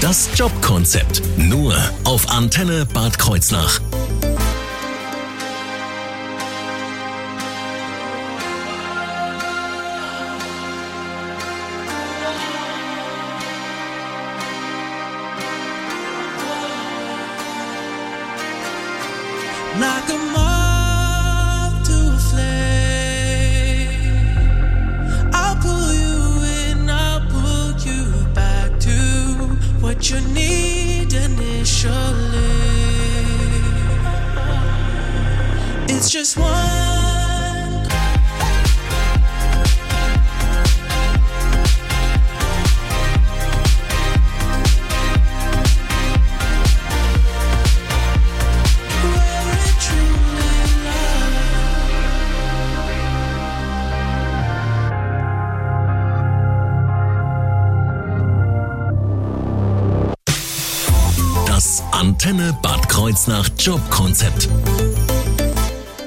Das 0.00 0.28
Jobkonzept 0.34 1.22
nur 1.36 1.74
auf 2.04 2.28
Antenne 2.28 2.86
Bad 2.92 3.18
Kreuznach. 3.18 3.80
Antenne 62.32 62.56
Bad 62.62 62.88
Kreuznach 62.88 63.46
Jobkonzept. 63.58 64.48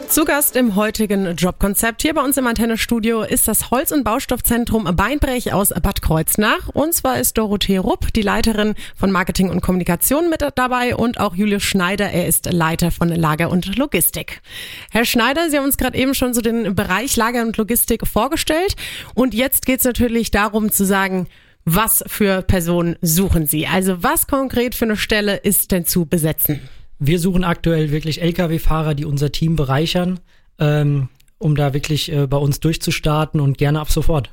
Zu 0.09 0.25
Gast 0.25 0.55
im 0.55 0.75
heutigen 0.75 1.35
Jobkonzept 1.35 2.01
hier 2.01 2.15
bei 2.15 2.23
uns 2.23 2.35
im 2.37 2.47
Antenne-Studio 2.47 3.21
ist 3.21 3.47
das 3.47 3.69
Holz- 3.69 3.91
und 3.91 4.03
Baustoffzentrum 4.03 4.85
Beinbrech 4.95 5.53
aus 5.53 5.69
Bad 5.69 6.01
Kreuznach. 6.01 6.69
Und 6.73 6.95
zwar 6.95 7.19
ist 7.19 7.37
Dorothee 7.37 7.77
Rupp, 7.77 8.11
die 8.13 8.23
Leiterin 8.23 8.73
von 8.95 9.11
Marketing 9.11 9.51
und 9.51 9.61
Kommunikation 9.61 10.31
mit 10.31 10.43
dabei 10.55 10.95
und 10.95 11.19
auch 11.19 11.35
Julius 11.35 11.61
Schneider, 11.61 12.09
er 12.09 12.25
ist 12.25 12.51
Leiter 12.51 12.89
von 12.89 13.09
Lager 13.09 13.51
und 13.51 13.75
Logistik. 13.75 14.41
Herr 14.89 15.05
Schneider, 15.05 15.51
Sie 15.51 15.57
haben 15.57 15.65
uns 15.65 15.77
gerade 15.77 15.95
eben 15.95 16.15
schon 16.15 16.33
so 16.33 16.41
den 16.41 16.73
Bereich 16.73 17.15
Lager 17.17 17.43
und 17.43 17.55
Logistik 17.57 18.07
vorgestellt. 18.07 18.75
Und 19.13 19.35
jetzt 19.35 19.67
geht 19.67 19.77
es 19.77 19.85
natürlich 19.85 20.31
darum 20.31 20.71
zu 20.71 20.85
sagen, 20.87 21.27
was 21.65 22.03
für 22.07 22.43
Personen 22.43 22.95
suchen 23.01 23.47
Sie? 23.47 23.67
Also 23.67 24.03
was 24.03 24.27
konkret 24.27 24.75
für 24.75 24.85
eine 24.85 24.97
Stelle 24.97 25.35
ist 25.37 25.71
denn 25.71 25.85
zu 25.85 26.05
besetzen? 26.05 26.61
Wir 26.99 27.19
suchen 27.19 27.43
aktuell 27.43 27.91
wirklich 27.91 28.21
Lkw-Fahrer, 28.21 28.93
die 28.93 29.05
unser 29.05 29.31
Team 29.31 29.55
bereichern, 29.55 30.19
ähm, 30.59 31.09
um 31.39 31.55
da 31.55 31.73
wirklich 31.73 32.11
äh, 32.11 32.27
bei 32.27 32.37
uns 32.37 32.59
durchzustarten 32.59 33.41
und 33.41 33.57
gerne 33.57 33.81
ab 33.81 33.91
sofort. 33.91 34.29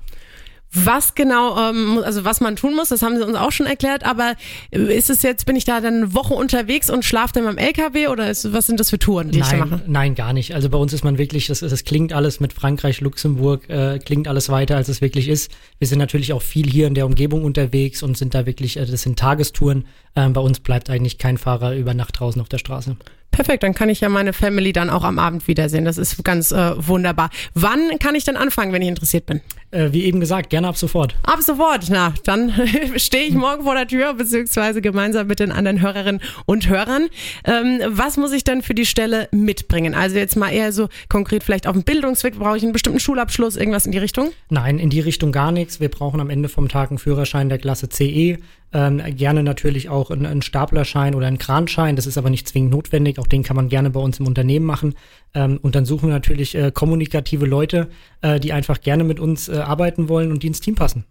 Was 0.74 1.14
genau, 1.14 1.58
ähm, 1.58 2.00
also 2.02 2.24
was 2.24 2.40
man 2.40 2.56
tun 2.56 2.74
muss, 2.74 2.88
das 2.88 3.02
haben 3.02 3.16
sie 3.16 3.26
uns 3.26 3.36
auch 3.36 3.52
schon 3.52 3.66
erklärt, 3.66 4.04
aber 4.04 4.34
ist 4.70 5.10
es 5.10 5.22
jetzt, 5.22 5.44
bin 5.44 5.54
ich 5.54 5.66
da 5.66 5.80
dann 5.82 5.94
eine 5.94 6.14
Woche 6.14 6.32
unterwegs 6.32 6.88
und 6.88 7.04
schlafe 7.04 7.34
dann 7.34 7.44
beim 7.44 7.58
LKW 7.58 8.08
oder 8.08 8.30
ist, 8.30 8.52
was 8.54 8.68
sind 8.68 8.80
das 8.80 8.88
für 8.88 8.98
Touren, 8.98 9.30
die 9.30 9.40
ich 9.40 9.48
da 9.48 9.56
mache? 9.56 9.70
Nein, 9.70 9.82
nein, 9.86 10.14
gar 10.14 10.32
nicht. 10.32 10.54
Also 10.54 10.70
bei 10.70 10.78
uns 10.78 10.94
ist 10.94 11.04
man 11.04 11.18
wirklich, 11.18 11.46
das, 11.48 11.60
das 11.60 11.84
klingt 11.84 12.14
alles 12.14 12.40
mit 12.40 12.54
Frankreich, 12.54 13.02
Luxemburg, 13.02 13.68
äh, 13.68 13.98
klingt 13.98 14.28
alles 14.28 14.48
weiter, 14.48 14.76
als 14.76 14.88
es 14.88 15.02
wirklich 15.02 15.28
ist. 15.28 15.52
Wir 15.78 15.88
sind 15.88 15.98
natürlich 15.98 16.32
auch 16.32 16.42
viel 16.42 16.66
hier 16.66 16.86
in 16.86 16.94
der 16.94 17.04
Umgebung 17.04 17.44
unterwegs 17.44 18.02
und 18.02 18.16
sind 18.16 18.34
da 18.34 18.46
wirklich, 18.46 18.78
äh, 18.78 18.86
das 18.86 19.02
sind 19.02 19.18
Tagestouren. 19.18 19.84
Ähm, 20.16 20.32
bei 20.32 20.40
uns 20.40 20.60
bleibt 20.60 20.88
eigentlich 20.88 21.18
kein 21.18 21.36
Fahrer 21.36 21.74
über 21.76 21.92
Nacht 21.92 22.18
draußen 22.18 22.40
auf 22.40 22.48
der 22.48 22.58
Straße. 22.58 22.96
Perfekt, 23.32 23.62
dann 23.62 23.74
kann 23.74 23.88
ich 23.88 24.00
ja 24.00 24.10
meine 24.10 24.34
Family 24.34 24.74
dann 24.74 24.90
auch 24.90 25.04
am 25.04 25.18
Abend 25.18 25.48
wiedersehen. 25.48 25.86
Das 25.86 25.96
ist 25.96 26.22
ganz 26.22 26.52
äh, 26.52 26.74
wunderbar. 26.76 27.30
Wann 27.54 27.98
kann 27.98 28.14
ich 28.14 28.24
dann 28.24 28.36
anfangen, 28.36 28.72
wenn 28.72 28.82
ich 28.82 28.88
interessiert 28.88 29.24
bin? 29.24 29.40
Äh, 29.70 29.92
wie 29.92 30.04
eben 30.04 30.20
gesagt, 30.20 30.50
gerne 30.50 30.68
ab 30.68 30.76
sofort. 30.76 31.16
Ab 31.22 31.40
sofort. 31.40 31.86
Na, 31.88 32.12
dann 32.24 32.52
stehe 32.96 33.24
ich 33.24 33.32
morgen 33.32 33.64
vor 33.64 33.74
der 33.74 33.88
Tür, 33.88 34.12
beziehungsweise 34.12 34.82
gemeinsam 34.82 35.28
mit 35.28 35.40
den 35.40 35.50
anderen 35.50 35.80
Hörerinnen 35.80 36.20
und 36.44 36.68
Hörern. 36.68 37.08
Ähm, 37.44 37.80
was 37.88 38.18
muss 38.18 38.32
ich 38.32 38.44
denn 38.44 38.60
für 38.60 38.74
die 38.74 38.84
Stelle 38.84 39.28
mitbringen? 39.32 39.94
Also 39.94 40.18
jetzt 40.18 40.36
mal 40.36 40.50
eher 40.50 40.70
so 40.70 40.90
konkret 41.08 41.42
vielleicht 41.42 41.66
auf 41.66 41.72
dem 41.72 41.84
Bildungsweg. 41.84 42.38
Brauche 42.38 42.58
ich 42.58 42.62
einen 42.62 42.72
bestimmten 42.72 43.00
Schulabschluss, 43.00 43.56
irgendwas 43.56 43.86
in 43.86 43.92
die 43.92 43.98
Richtung? 43.98 44.32
Nein, 44.50 44.78
in 44.78 44.90
die 44.90 45.00
Richtung 45.00 45.32
gar 45.32 45.52
nichts. 45.52 45.80
Wir 45.80 45.88
brauchen 45.88 46.20
am 46.20 46.28
Ende 46.28 46.50
vom 46.50 46.68
Tag 46.68 46.90
einen 46.90 46.98
Führerschein 46.98 47.48
der 47.48 47.56
Klasse 47.56 47.88
CE. 47.88 48.36
Ähm, 48.72 49.02
gerne 49.16 49.42
natürlich 49.42 49.88
auch 49.88 50.10
einen, 50.10 50.26
einen 50.26 50.42
Staplerschein 50.42 51.14
oder 51.14 51.26
einen 51.26 51.38
Kranschein. 51.38 51.96
Das 51.96 52.06
ist 52.06 52.18
aber 52.18 52.30
nicht 52.30 52.48
zwingend 52.48 52.72
notwendig. 52.72 53.18
Auch 53.18 53.26
den 53.26 53.42
kann 53.42 53.56
man 53.56 53.68
gerne 53.68 53.90
bei 53.90 54.00
uns 54.00 54.18
im 54.18 54.26
Unternehmen 54.26 54.66
machen. 54.66 54.94
Ähm, 55.34 55.58
und 55.62 55.74
dann 55.74 55.84
suchen 55.84 56.08
wir 56.08 56.14
natürlich 56.14 56.54
äh, 56.54 56.70
kommunikative 56.72 57.46
Leute, 57.46 57.88
äh, 58.22 58.40
die 58.40 58.52
einfach 58.52 58.80
gerne 58.80 59.04
mit 59.04 59.20
uns 59.20 59.48
äh, 59.48 59.56
arbeiten 59.56 60.08
wollen 60.08 60.30
und 60.30 60.42
die 60.42 60.46
ins 60.48 60.60
Team 60.60 60.74
passen. 60.74 61.04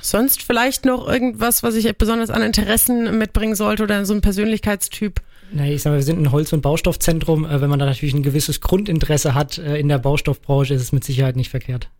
Sonst 0.00 0.42
vielleicht 0.42 0.84
noch 0.86 1.06
irgendwas, 1.06 1.62
was 1.62 1.74
ich 1.74 1.96
besonders 1.98 2.30
an 2.30 2.42
Interessen 2.42 3.18
mitbringen 3.18 3.54
sollte 3.54 3.82
oder 3.82 4.04
so 4.06 4.14
ein 4.14 4.22
Persönlichkeitstyp? 4.22 5.20
Na, 5.52 5.66
ich 5.66 5.82
sag 5.82 5.90
mal, 5.90 5.96
wir 5.96 6.04
sind 6.04 6.20
ein 6.20 6.32
Holz- 6.32 6.52
und 6.52 6.62
Baustoffzentrum. 6.62 7.44
Äh, 7.44 7.60
wenn 7.60 7.70
man 7.70 7.78
da 7.78 7.86
natürlich 7.86 8.14
ein 8.14 8.22
gewisses 8.22 8.60
Grundinteresse 8.60 9.34
hat 9.34 9.58
äh, 9.58 9.76
in 9.76 9.88
der 9.88 9.98
Baustoffbranche, 9.98 10.74
ist 10.74 10.82
es 10.82 10.92
mit 10.92 11.04
Sicherheit 11.04 11.36
nicht 11.36 11.50
verkehrt. 11.50 11.90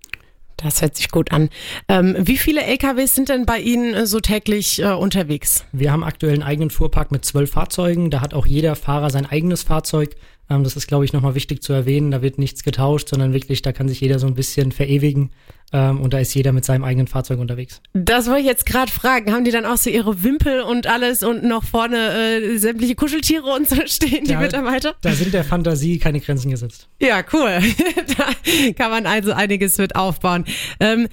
Das 0.62 0.82
hört 0.82 0.96
sich 0.96 1.10
gut 1.10 1.32
an. 1.32 1.48
Ähm, 1.88 2.16
wie 2.18 2.36
viele 2.36 2.62
LKWs 2.62 3.14
sind 3.14 3.30
denn 3.30 3.46
bei 3.46 3.58
Ihnen 3.58 3.94
äh, 3.94 4.06
so 4.06 4.20
täglich 4.20 4.82
äh, 4.82 4.92
unterwegs? 4.92 5.64
Wir 5.72 5.90
haben 5.90 6.04
aktuell 6.04 6.34
einen 6.34 6.42
eigenen 6.42 6.70
Fuhrpark 6.70 7.10
mit 7.10 7.24
zwölf 7.24 7.52
Fahrzeugen. 7.52 8.10
Da 8.10 8.20
hat 8.20 8.34
auch 8.34 8.46
jeder 8.46 8.76
Fahrer 8.76 9.10
sein 9.10 9.26
eigenes 9.26 9.62
Fahrzeug. 9.62 10.16
Ähm, 10.50 10.64
das 10.64 10.76
ist, 10.76 10.88
glaube 10.88 11.04
ich, 11.04 11.12
nochmal 11.12 11.34
wichtig 11.34 11.62
zu 11.62 11.72
erwähnen. 11.72 12.10
Da 12.10 12.20
wird 12.22 12.38
nichts 12.38 12.62
getauscht, 12.64 13.08
sondern 13.08 13.32
wirklich, 13.32 13.62
da 13.62 13.72
kann 13.72 13.88
sich 13.88 14.00
jeder 14.00 14.18
so 14.18 14.26
ein 14.26 14.34
bisschen 14.34 14.72
verewigen. 14.72 15.30
Ähm, 15.72 16.00
und 16.00 16.12
da 16.12 16.18
ist 16.18 16.34
jeder 16.34 16.50
mit 16.52 16.64
seinem 16.64 16.82
eigenen 16.82 17.06
Fahrzeug 17.06 17.38
unterwegs. 17.38 17.80
Das 17.92 18.26
wollte 18.26 18.40
ich 18.40 18.46
jetzt 18.46 18.66
gerade 18.66 18.90
fragen. 18.90 19.32
Haben 19.32 19.44
die 19.44 19.52
dann 19.52 19.64
auch 19.64 19.76
so 19.76 19.88
ihre 19.88 20.24
Wimpel 20.24 20.62
und 20.62 20.88
alles 20.88 21.22
und 21.22 21.44
noch 21.44 21.62
vorne 21.62 21.96
äh, 22.42 22.56
sämtliche 22.58 22.96
Kuscheltiere 22.96 23.44
und 23.54 23.68
so 23.68 23.76
stehen, 23.86 24.24
die 24.24 24.32
Ja. 24.32 24.40
Mitarbeiter? 24.40 24.96
Da 25.02 25.12
sind 25.12 25.32
der 25.32 25.44
Fantasie 25.44 25.98
keine 25.98 26.18
Grenzen 26.20 26.50
gesetzt. 26.50 26.88
Ja, 27.00 27.22
cool. 27.32 27.60
da 28.18 28.72
kann 28.76 28.90
man 28.90 29.06
also 29.06 29.32
einiges 29.32 29.78
mit 29.78 29.94
aufbauen. 29.94 30.44
Ähm, 30.80 31.06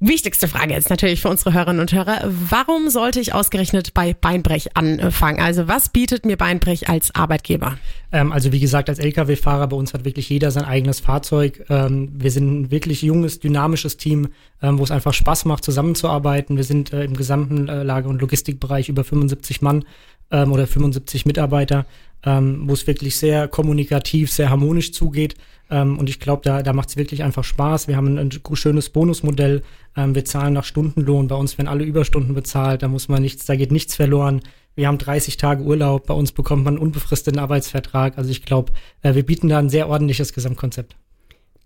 Wichtigste 0.00 0.46
Frage 0.46 0.74
jetzt 0.74 0.90
natürlich 0.90 1.20
für 1.20 1.28
unsere 1.28 1.52
Hörerinnen 1.52 1.80
und 1.80 1.92
Hörer. 1.92 2.20
Warum 2.24 2.88
sollte 2.88 3.18
ich 3.18 3.34
ausgerechnet 3.34 3.94
bei 3.94 4.14
Beinbrech 4.14 4.76
anfangen? 4.76 5.40
Also 5.40 5.66
was 5.66 5.88
bietet 5.88 6.24
mir 6.24 6.36
Beinbrech 6.36 6.88
als 6.88 7.12
Arbeitgeber? 7.16 7.78
Ähm, 8.12 8.30
also 8.30 8.52
wie 8.52 8.60
gesagt, 8.60 8.88
als 8.88 9.00
Lkw-Fahrer 9.00 9.66
bei 9.66 9.76
uns 9.76 9.94
hat 9.94 10.04
wirklich 10.04 10.28
jeder 10.28 10.52
sein 10.52 10.64
eigenes 10.64 11.00
Fahrzeug. 11.00 11.64
Ähm, 11.68 12.12
wir 12.14 12.30
sind 12.30 12.60
ein 12.60 12.70
wirklich 12.70 13.02
junges, 13.02 13.40
dynamisches 13.40 13.96
Team, 13.96 14.28
ähm, 14.62 14.78
wo 14.78 14.84
es 14.84 14.92
einfach 14.92 15.12
Spaß 15.12 15.46
macht, 15.46 15.64
zusammenzuarbeiten. 15.64 16.56
Wir 16.56 16.64
sind 16.64 16.92
äh, 16.92 17.02
im 17.02 17.16
gesamten 17.16 17.68
äh, 17.68 17.82
Lager- 17.82 18.08
und 18.08 18.20
Logistikbereich 18.20 18.88
über 18.88 19.02
75 19.02 19.62
Mann 19.62 19.84
ähm, 20.30 20.52
oder 20.52 20.68
75 20.68 21.26
Mitarbeiter, 21.26 21.86
ähm, 22.24 22.68
wo 22.68 22.72
es 22.72 22.86
wirklich 22.86 23.16
sehr 23.16 23.48
kommunikativ, 23.48 24.30
sehr 24.30 24.48
harmonisch 24.48 24.92
zugeht. 24.92 25.34
Ähm, 25.70 25.98
und 25.98 26.08
ich 26.08 26.20
glaube, 26.20 26.42
da, 26.44 26.62
da 26.62 26.72
macht 26.72 26.90
es 26.90 26.96
wirklich 26.96 27.22
einfach 27.22 27.44
Spaß. 27.44 27.88
Wir 27.88 27.96
haben 27.96 28.18
ein, 28.18 28.30
ein 28.30 28.56
schönes 28.56 28.90
Bonusmodell. 28.90 29.62
Ähm, 29.96 30.14
wir 30.14 30.24
zahlen 30.24 30.54
nach 30.54 30.64
Stundenlohn. 30.64 31.28
Bei 31.28 31.36
uns 31.36 31.58
werden 31.58 31.68
alle 31.68 31.84
Überstunden 31.84 32.34
bezahlt. 32.34 32.82
Da 32.82 32.88
muss 32.88 33.08
man 33.08 33.22
nichts, 33.22 33.46
da 33.46 33.56
geht 33.56 33.72
nichts 33.72 33.94
verloren. 33.94 34.40
Wir 34.74 34.86
haben 34.86 34.98
30 34.98 35.36
Tage 35.36 35.62
Urlaub. 35.62 36.06
Bei 36.06 36.14
uns 36.14 36.32
bekommt 36.32 36.64
man 36.64 36.74
einen 36.74 36.82
unbefristeten 36.82 37.40
Arbeitsvertrag. 37.40 38.16
Also 38.16 38.30
ich 38.30 38.44
glaube, 38.44 38.72
äh, 39.02 39.14
wir 39.14 39.24
bieten 39.24 39.48
da 39.48 39.58
ein 39.58 39.70
sehr 39.70 39.88
ordentliches 39.88 40.32
Gesamtkonzept. 40.32 40.96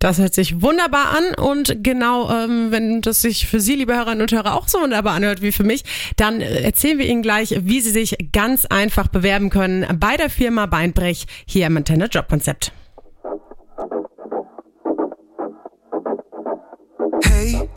Das 0.02 0.18
hört 0.18 0.34
sich 0.34 0.60
wunderbar 0.60 1.16
an 1.16 1.44
und 1.44 1.84
genau, 1.84 2.28
ähm, 2.28 2.72
wenn 2.72 3.02
das 3.02 3.22
sich 3.22 3.46
für 3.46 3.60
Sie, 3.60 3.76
liebe 3.76 3.94
Hörerinnen 3.94 4.22
und 4.22 4.32
Hörer, 4.32 4.56
auch 4.56 4.66
so 4.66 4.80
wunderbar 4.80 5.14
anhört 5.14 5.42
wie 5.42 5.52
für 5.52 5.62
mich, 5.62 5.84
dann 6.16 6.40
äh, 6.40 6.62
erzählen 6.62 6.98
wir 6.98 7.06
Ihnen 7.06 7.22
gleich, 7.22 7.54
wie 7.60 7.80
Sie 7.80 7.90
sich 7.90 8.16
ganz 8.32 8.66
einfach 8.66 9.06
bewerben 9.06 9.48
können 9.48 9.86
bei 10.00 10.16
der 10.16 10.28
Firma 10.28 10.66
Beinbrech 10.66 11.26
hier 11.46 11.68
im 11.68 11.76
Antenne 11.76 12.06
Jobkonzept. 12.06 12.72
Hey, 17.24 17.68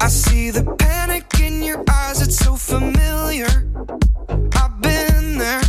I 0.00 0.08
see 0.08 0.50
the 0.50 0.64
panic 0.78 1.24
in 1.40 1.62
your 1.62 1.82
eyes, 1.90 2.20
it's 2.22 2.38
so 2.38 2.56
familiar. 2.56 3.48
I've 4.54 4.80
been 4.80 5.38
there. 5.38 5.62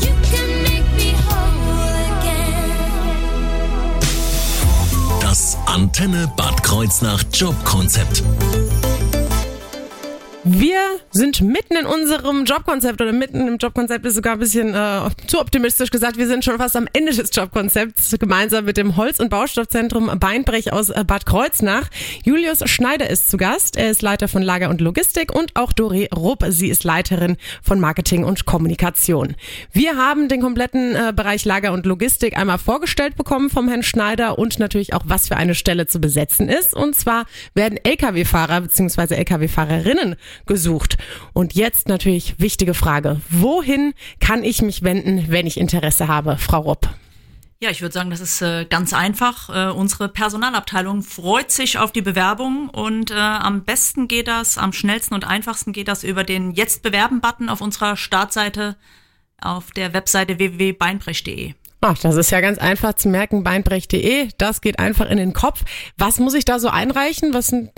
You 0.00 0.14
can 0.30 0.62
make 0.62 0.88
me 0.96 1.14
whole 1.26 1.94
again. 2.18 2.80
Das 5.20 5.56
Antenne 5.66 6.28
Bad 6.36 6.62
Kreuznach 6.62 7.24
Jobkonzept. 7.32 8.22
Wir 10.64 10.80
sind 11.10 11.42
mitten 11.42 11.76
in 11.76 11.84
unserem 11.84 12.46
Jobkonzept 12.46 12.98
oder 13.02 13.12
mitten 13.12 13.46
im 13.46 13.58
Jobkonzept 13.58 14.06
ist 14.06 14.14
sogar 14.14 14.32
ein 14.32 14.38
bisschen 14.38 14.74
äh, 14.74 15.10
zu 15.26 15.38
optimistisch 15.38 15.90
gesagt. 15.90 16.16
Wir 16.16 16.26
sind 16.26 16.42
schon 16.42 16.56
fast 16.56 16.74
am 16.74 16.88
Ende 16.94 17.12
des 17.12 17.36
Jobkonzepts 17.36 18.16
gemeinsam 18.18 18.64
mit 18.64 18.78
dem 18.78 18.96
Holz- 18.96 19.20
und 19.20 19.28
Baustoffzentrum 19.28 20.10
Beinbrech 20.18 20.72
aus 20.72 20.88
äh, 20.88 21.04
Bad 21.06 21.26
Kreuznach. 21.26 21.90
Julius 22.24 22.60
Schneider 22.64 23.10
ist 23.10 23.30
zu 23.30 23.36
Gast. 23.36 23.76
Er 23.76 23.90
ist 23.90 24.00
Leiter 24.00 24.26
von 24.26 24.40
Lager 24.40 24.70
und 24.70 24.80
Logistik 24.80 25.34
und 25.34 25.54
auch 25.54 25.70
Dore 25.70 26.08
Rupp. 26.16 26.46
Sie 26.48 26.70
ist 26.70 26.82
Leiterin 26.82 27.36
von 27.62 27.78
Marketing 27.78 28.24
und 28.24 28.46
Kommunikation. 28.46 29.36
Wir 29.70 29.98
haben 29.98 30.28
den 30.28 30.40
kompletten 30.40 30.94
äh, 30.94 31.12
Bereich 31.14 31.44
Lager 31.44 31.74
und 31.74 31.84
Logistik 31.84 32.38
einmal 32.38 32.56
vorgestellt 32.56 33.16
bekommen 33.16 33.50
vom 33.50 33.68
Herrn 33.68 33.82
Schneider 33.82 34.38
und 34.38 34.58
natürlich 34.58 34.94
auch, 34.94 35.02
was 35.04 35.28
für 35.28 35.36
eine 35.36 35.54
Stelle 35.54 35.88
zu 35.88 36.00
besetzen 36.00 36.48
ist. 36.48 36.72
Und 36.72 36.96
zwar 36.96 37.26
werden 37.52 37.78
Lkw-Fahrer 37.84 38.62
bzw. 38.62 39.16
Lkw-Fahrerinnen 39.16 40.16
gesucht. 40.54 40.98
Und 41.32 41.54
jetzt 41.54 41.88
natürlich 41.88 42.38
wichtige 42.38 42.74
Frage. 42.74 43.20
Wohin 43.28 43.92
kann 44.20 44.44
ich 44.44 44.62
mich 44.62 44.84
wenden, 44.84 45.26
wenn 45.30 45.48
ich 45.48 45.58
Interesse 45.58 46.06
habe, 46.06 46.36
Frau 46.38 46.60
Rupp? 46.60 46.88
Ja, 47.60 47.70
ich 47.70 47.82
würde 47.82 47.92
sagen, 47.92 48.10
das 48.10 48.20
ist 48.20 48.40
äh, 48.40 48.66
ganz 48.66 48.92
einfach. 48.92 49.48
Äh, 49.48 49.72
unsere 49.72 50.08
Personalabteilung 50.08 51.02
freut 51.02 51.50
sich 51.50 51.78
auf 51.78 51.90
die 51.90 52.02
Bewerbung 52.02 52.68
und 52.68 53.10
äh, 53.10 53.14
am 53.14 53.64
besten 53.64 54.06
geht 54.06 54.28
das, 54.28 54.58
am 54.58 54.72
schnellsten 54.72 55.14
und 55.14 55.24
einfachsten 55.24 55.72
geht 55.72 55.88
das 55.88 56.04
über 56.04 56.22
den 56.22 56.52
Jetzt 56.52 56.82
bewerben-Button 56.82 57.48
auf 57.48 57.60
unserer 57.60 57.96
Startseite 57.96 58.76
auf 59.40 59.72
der 59.72 59.92
Webseite 59.92 60.38
www.beinbrech.de. 60.38 61.54
Ach, 61.80 61.98
das 61.98 62.14
ist 62.14 62.30
ja 62.30 62.40
ganz 62.40 62.58
einfach 62.58 62.94
zu 62.94 63.08
merken, 63.08 63.42
beinbrech.de. 63.42 64.28
Das 64.38 64.60
geht 64.60 64.78
einfach 64.78 65.10
in 65.10 65.16
den 65.16 65.32
Kopf. 65.32 65.64
Was 65.98 66.18
muss 66.18 66.34
ich 66.34 66.44
da 66.44 66.60
so 66.60 66.68
einreichen? 66.68 67.34
Was 67.34 67.48
sind, 67.48 67.70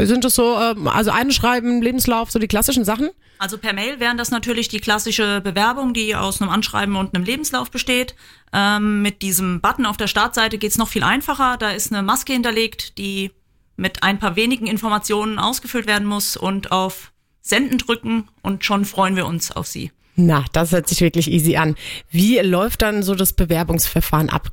sind 0.00 0.24
das 0.24 0.34
so, 0.34 0.58
ähm, 0.58 0.88
also 0.88 1.10
einschreiben, 1.10 1.82
Lebenslauf, 1.82 2.30
so 2.30 2.38
die 2.38 2.48
klassischen 2.48 2.84
Sachen? 2.84 3.10
Also 3.38 3.58
per 3.58 3.72
Mail 3.72 4.00
wären 4.00 4.16
das 4.16 4.30
natürlich 4.30 4.68
die 4.68 4.80
klassische 4.80 5.40
Bewerbung, 5.40 5.94
die 5.94 6.14
aus 6.14 6.40
einem 6.40 6.50
Anschreiben 6.50 6.96
und 6.96 7.14
einem 7.14 7.24
Lebenslauf 7.24 7.70
besteht. 7.70 8.14
Ähm, 8.52 9.02
mit 9.02 9.22
diesem 9.22 9.60
Button 9.60 9.86
auf 9.86 9.96
der 9.96 10.06
Startseite 10.06 10.58
geht's 10.58 10.78
noch 10.78 10.88
viel 10.88 11.02
einfacher. 11.02 11.56
Da 11.58 11.70
ist 11.70 11.92
eine 11.92 12.02
Maske 12.02 12.32
hinterlegt, 12.32 12.98
die 12.98 13.32
mit 13.76 14.02
ein 14.02 14.18
paar 14.18 14.36
wenigen 14.36 14.66
Informationen 14.66 15.38
ausgefüllt 15.38 15.86
werden 15.86 16.06
muss 16.06 16.36
und 16.36 16.72
auf 16.72 17.12
Senden 17.40 17.78
drücken 17.78 18.28
und 18.42 18.64
schon 18.64 18.84
freuen 18.84 19.16
wir 19.16 19.26
uns 19.26 19.50
auf 19.50 19.66
Sie. 19.66 19.90
Na, 20.14 20.44
das 20.52 20.72
hört 20.72 20.88
sich 20.88 21.00
wirklich 21.00 21.30
easy 21.30 21.56
an. 21.56 21.74
Wie 22.10 22.38
läuft 22.38 22.82
dann 22.82 23.02
so 23.02 23.14
das 23.14 23.32
Bewerbungsverfahren 23.32 24.28
ab? 24.28 24.52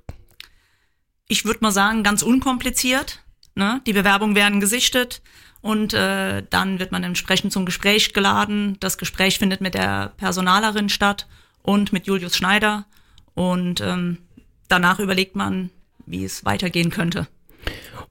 ich 1.29 1.46
würde 1.46 1.60
mal 1.62 1.72
sagen, 1.72 2.03
ganz 2.03 2.24
unkompliziert. 2.24 3.24
Ne? 3.60 3.82
Die 3.86 3.94
Bewerbungen 3.94 4.36
werden 4.36 4.62
gesichtet 4.62 5.22
und 5.62 5.94
äh, 5.94 6.44
dann 6.50 6.80
wird 6.80 6.94
man 6.94 7.04
entsprechend 7.04 7.51
zum 7.51 7.66
Gespräch 7.66 8.13
geladen. 8.13 8.78
Das 8.80 8.98
Gespräch 8.98 9.38
findet 9.38 9.60
mit 9.60 9.74
der 9.74 10.13
Personalerin 10.16 10.88
statt 10.88 11.28
und 11.62 11.92
mit 11.92 12.08
Julius 12.08 12.38
Schneider. 12.38 12.86
Und 13.36 13.82
ähm, 13.82 14.20
danach 14.70 15.00
überlegt 15.00 15.36
man, 15.36 15.72
wie 16.06 16.24
es 16.24 16.46
weitergehen 16.46 16.89
könnte. 16.89 17.28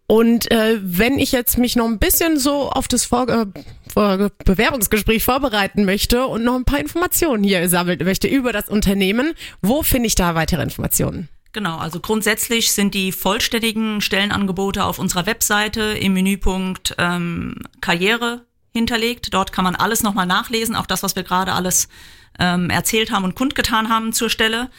Und 0.07 0.51
äh, 0.51 0.79
wenn 0.83 1.19
ich 1.19 1.33
jetzt 1.33 1.57
mich 1.57 1.77
noch 1.77 1.87
ein 1.87 1.99
bisschen 1.99 2.39
so 2.39 2.71
auf 2.71 2.87
das 2.87 3.07
Vor 3.07 3.27
äh, 3.29 3.47
Bewerbungsgespräch 4.45 5.25
vorbereiten 5.25 5.87
möchte 5.87 6.27
und 6.27 6.45
noch 6.45 6.57
ein 6.57 6.65
paar 6.65 6.79
Informationen 6.79 7.43
hier 7.43 7.67
sammeln 7.71 8.05
möchte 8.05 8.29
über 8.29 8.53
das 8.53 8.69
Unternehmen, 8.69 9.33
wo 9.63 9.83
finde 9.83 10.09
ich 10.09 10.15
da 10.15 10.35
weitere 10.35 10.63
Informationen? 10.63 11.31
Genau, 11.53 11.79
also 11.79 12.01
grundsätzlich 12.01 12.73
sind 12.73 12.95
die 12.95 13.11
vollständigen 13.11 14.01
Stellenangebote 14.01 14.85
auf 14.85 14.99
unserer 14.99 15.27
Webseite 15.27 15.81
im 15.81 16.13
Menüpunkt 16.13 16.95
ähm, 16.99 17.57
Karriere 17.81 18.45
hinterlegt. 18.73 19.33
Dort 19.33 19.53
kann 19.53 19.65
man 19.65 19.75
alles 19.75 20.03
nochmal 20.03 20.27
nachlesen, 20.27 20.77
auch 20.77 20.87
das, 20.87 21.03
was 21.03 21.17
wir 21.17 21.23
gerade 21.23 21.53
alles 21.53 21.89
ähm, 22.39 22.69
erzählt 22.71 23.11
haben 23.11 23.25
und 23.25 23.35
kundgetan 23.35 23.89
haben 23.89 24.13
zur 24.13 24.31
Stelle. 24.31 24.71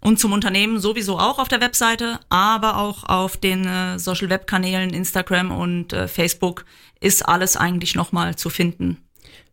Und 0.00 0.18
zum 0.18 0.32
Unternehmen 0.32 0.80
sowieso 0.80 1.18
auch 1.18 1.38
auf 1.38 1.48
der 1.48 1.62
Webseite, 1.62 2.20
aber 2.28 2.76
auch 2.76 3.04
auf 3.04 3.38
den 3.38 3.66
äh, 3.66 3.98
Social 3.98 4.28
Web 4.28 4.46
Kanälen 4.46 4.90
Instagram 4.90 5.50
und 5.50 5.92
äh, 5.94 6.08
Facebook 6.08 6.66
ist 7.00 7.26
alles 7.26 7.56
eigentlich 7.56 7.94
nochmal 7.94 8.36
zu 8.36 8.50
finden. 8.50 9.03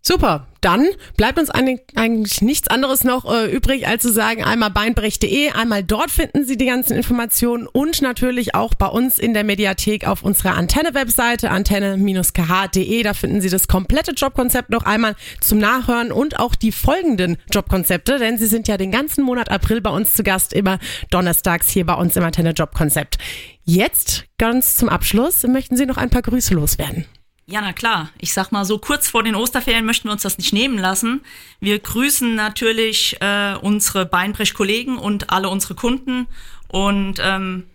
Super, 0.03 0.47
dann 0.61 0.87
bleibt 1.15 1.37
uns 1.37 1.51
eigentlich 1.51 2.41
nichts 2.41 2.69
anderes 2.69 3.03
noch 3.03 3.31
äh, 3.31 3.51
übrig, 3.51 3.87
als 3.87 4.01
zu 4.01 4.11
sagen, 4.11 4.43
einmal 4.43 4.71
beinbrech.de, 4.71 5.51
einmal 5.51 5.83
dort 5.83 6.09
finden 6.09 6.43
Sie 6.43 6.57
die 6.57 6.65
ganzen 6.65 6.97
Informationen 6.97 7.67
und 7.67 8.01
natürlich 8.01 8.55
auch 8.55 8.73
bei 8.73 8.87
uns 8.87 9.19
in 9.19 9.35
der 9.35 9.43
Mediathek 9.43 10.07
auf 10.07 10.23
unserer 10.23 10.55
Antenne-Webseite, 10.55 11.51
antenne-kh.de, 11.51 13.03
da 13.03 13.13
finden 13.13 13.41
Sie 13.41 13.49
das 13.49 13.67
komplette 13.67 14.13
Jobkonzept 14.13 14.71
noch 14.71 14.85
einmal 14.85 15.15
zum 15.39 15.59
Nachhören 15.59 16.11
und 16.11 16.39
auch 16.39 16.55
die 16.55 16.71
folgenden 16.71 17.37
Jobkonzepte, 17.51 18.17
denn 18.17 18.39
Sie 18.39 18.47
sind 18.47 18.67
ja 18.67 18.77
den 18.77 18.89
ganzen 18.89 19.23
Monat 19.23 19.51
April 19.51 19.81
bei 19.81 19.91
uns 19.91 20.13
zu 20.13 20.23
Gast, 20.23 20.51
immer 20.53 20.79
donnerstags 21.11 21.69
hier 21.69 21.85
bei 21.85 21.93
uns 21.93 22.15
im 22.15 22.23
Antenne 22.23 22.51
Jobkonzept. 22.51 23.19
Jetzt, 23.65 24.25
ganz 24.39 24.77
zum 24.77 24.89
Abschluss, 24.89 25.43
möchten 25.43 25.77
Sie 25.77 25.85
noch 25.85 25.97
ein 25.97 26.09
paar 26.09 26.23
Grüße 26.23 26.55
loswerden. 26.55 27.05
Ja, 27.51 27.59
na 27.59 27.73
klar. 27.73 28.09
Ich 28.17 28.33
sag 28.33 28.53
mal, 28.53 28.63
so 28.63 28.77
kurz 28.77 29.09
vor 29.09 29.23
den 29.23 29.35
Osterferien 29.35 29.85
möchten 29.85 30.07
wir 30.07 30.13
uns 30.13 30.21
das 30.21 30.37
nicht 30.37 30.53
nehmen 30.53 30.77
lassen. 30.77 31.19
Wir 31.59 31.79
grüßen 31.79 32.33
natürlich 32.33 33.17
äh, 33.19 33.55
unsere 33.61 34.05
Beinbrech-Kollegen 34.05 34.97
und 34.97 35.31
alle 35.31 35.49
unsere 35.49 35.75
Kunden. 35.75 36.27
Und 36.69 37.15
ähm, 37.21 37.65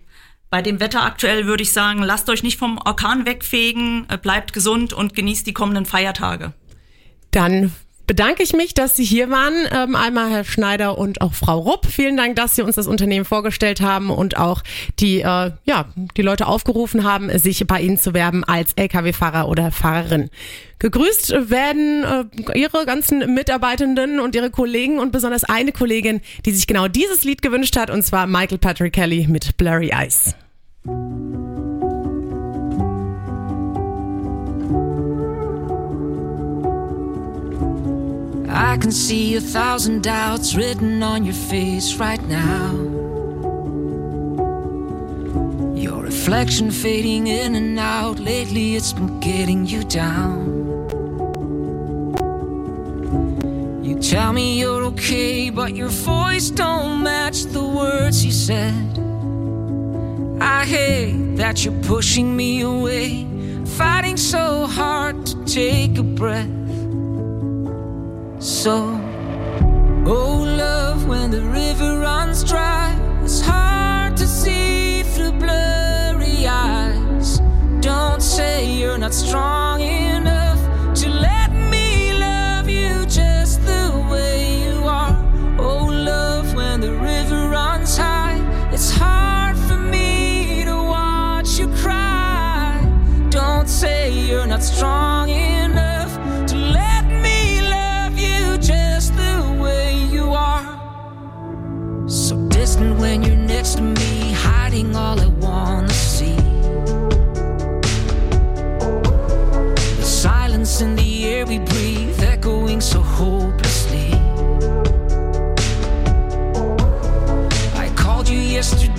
bei 0.48 0.62
dem 0.62 0.80
Wetter 0.80 1.02
aktuell 1.02 1.44
würde 1.44 1.62
ich 1.62 1.74
sagen, 1.74 2.02
lasst 2.02 2.30
euch 2.30 2.42
nicht 2.42 2.58
vom 2.58 2.78
Orkan 2.78 3.26
wegfegen, 3.26 4.06
äh, 4.08 4.16
bleibt 4.16 4.54
gesund 4.54 4.94
und 4.94 5.14
genießt 5.14 5.46
die 5.46 5.52
kommenden 5.52 5.84
Feiertage. 5.84 6.54
Dann 7.30 7.70
bedanke 8.06 8.42
ich 8.42 8.52
mich, 8.52 8.74
dass 8.74 8.96
Sie 8.96 9.04
hier 9.04 9.30
waren. 9.30 9.54
Ähm, 9.72 9.96
einmal 9.96 10.30
Herr 10.30 10.44
Schneider 10.44 10.98
und 10.98 11.20
auch 11.20 11.34
Frau 11.34 11.58
Rupp. 11.58 11.86
Vielen 11.86 12.16
Dank, 12.16 12.36
dass 12.36 12.56
Sie 12.56 12.62
uns 12.62 12.76
das 12.76 12.86
Unternehmen 12.86 13.24
vorgestellt 13.24 13.80
haben 13.80 14.10
und 14.10 14.36
auch 14.36 14.62
die, 14.98 15.20
äh, 15.20 15.52
ja, 15.64 15.86
die 16.16 16.22
Leute 16.22 16.46
aufgerufen 16.46 17.04
haben, 17.04 17.36
sich 17.38 17.66
bei 17.66 17.80
Ihnen 17.80 17.98
zu 17.98 18.14
werben 18.14 18.44
als 18.44 18.72
Lkw-Fahrer 18.74 19.48
oder 19.48 19.70
Fahrerin. 19.72 20.30
Gegrüßt 20.78 21.50
werden 21.50 22.04
äh, 22.04 22.58
Ihre 22.58 22.84
ganzen 22.84 23.34
Mitarbeitenden 23.34 24.20
und 24.20 24.34
Ihre 24.34 24.50
Kollegen 24.50 24.98
und 24.98 25.12
besonders 25.12 25.44
eine 25.44 25.72
Kollegin, 25.72 26.20
die 26.44 26.52
sich 26.52 26.66
genau 26.66 26.88
dieses 26.88 27.24
Lied 27.24 27.42
gewünscht 27.42 27.76
hat, 27.76 27.90
und 27.90 28.02
zwar 28.02 28.26
Michael 28.26 28.58
Patrick 28.58 28.92
Kelly 28.92 29.26
mit 29.28 29.56
Blurry 29.56 29.90
Eyes. 29.90 30.34
I 38.58 38.78
can 38.78 38.90
see 38.90 39.34
a 39.34 39.40
thousand 39.40 40.02
doubts 40.02 40.54
written 40.54 41.02
on 41.02 41.26
your 41.26 41.34
face 41.34 41.96
right 41.96 42.22
now. 42.22 42.72
Your 45.74 46.02
reflection 46.02 46.70
fading 46.70 47.26
in 47.26 47.54
and 47.54 47.78
out. 47.78 48.18
Lately, 48.18 48.74
it's 48.74 48.94
been 48.94 49.20
getting 49.20 49.66
you 49.66 49.84
down. 49.84 50.54
You 53.84 53.98
tell 54.00 54.32
me 54.32 54.58
you're 54.58 54.84
okay, 54.84 55.50
but 55.50 55.76
your 55.76 55.90
voice 55.90 56.48
don't 56.48 57.02
match 57.02 57.42
the 57.42 57.62
words 57.62 58.24
you 58.24 58.32
said. 58.32 58.98
I 60.40 60.64
hate 60.64 61.36
that 61.36 61.62
you're 61.62 61.82
pushing 61.82 62.34
me 62.34 62.62
away, 62.62 63.26
fighting 63.76 64.16
so 64.16 64.66
hard 64.66 65.26
to 65.26 65.44
take 65.44 65.98
a 65.98 66.02
breath. 66.02 66.65
So, 68.38 69.00
oh 70.06 70.44
love, 70.58 71.06
when 71.06 71.30
the 71.30 71.42
river 71.42 72.00
runs 72.00 72.44
dry, 72.44 72.94
it's 73.22 73.40
hard 73.40 74.16
to 74.18 74.26
see 74.26 75.02
through 75.02 75.32
blurry 75.32 76.46
eyes. 76.46 77.40
Don't 77.80 78.22
say 78.22 78.66
you're 78.78 78.98
not 78.98 79.14
strong 79.14 79.80
enough 79.80 80.15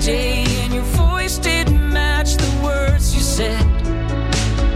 DJ 0.08 0.37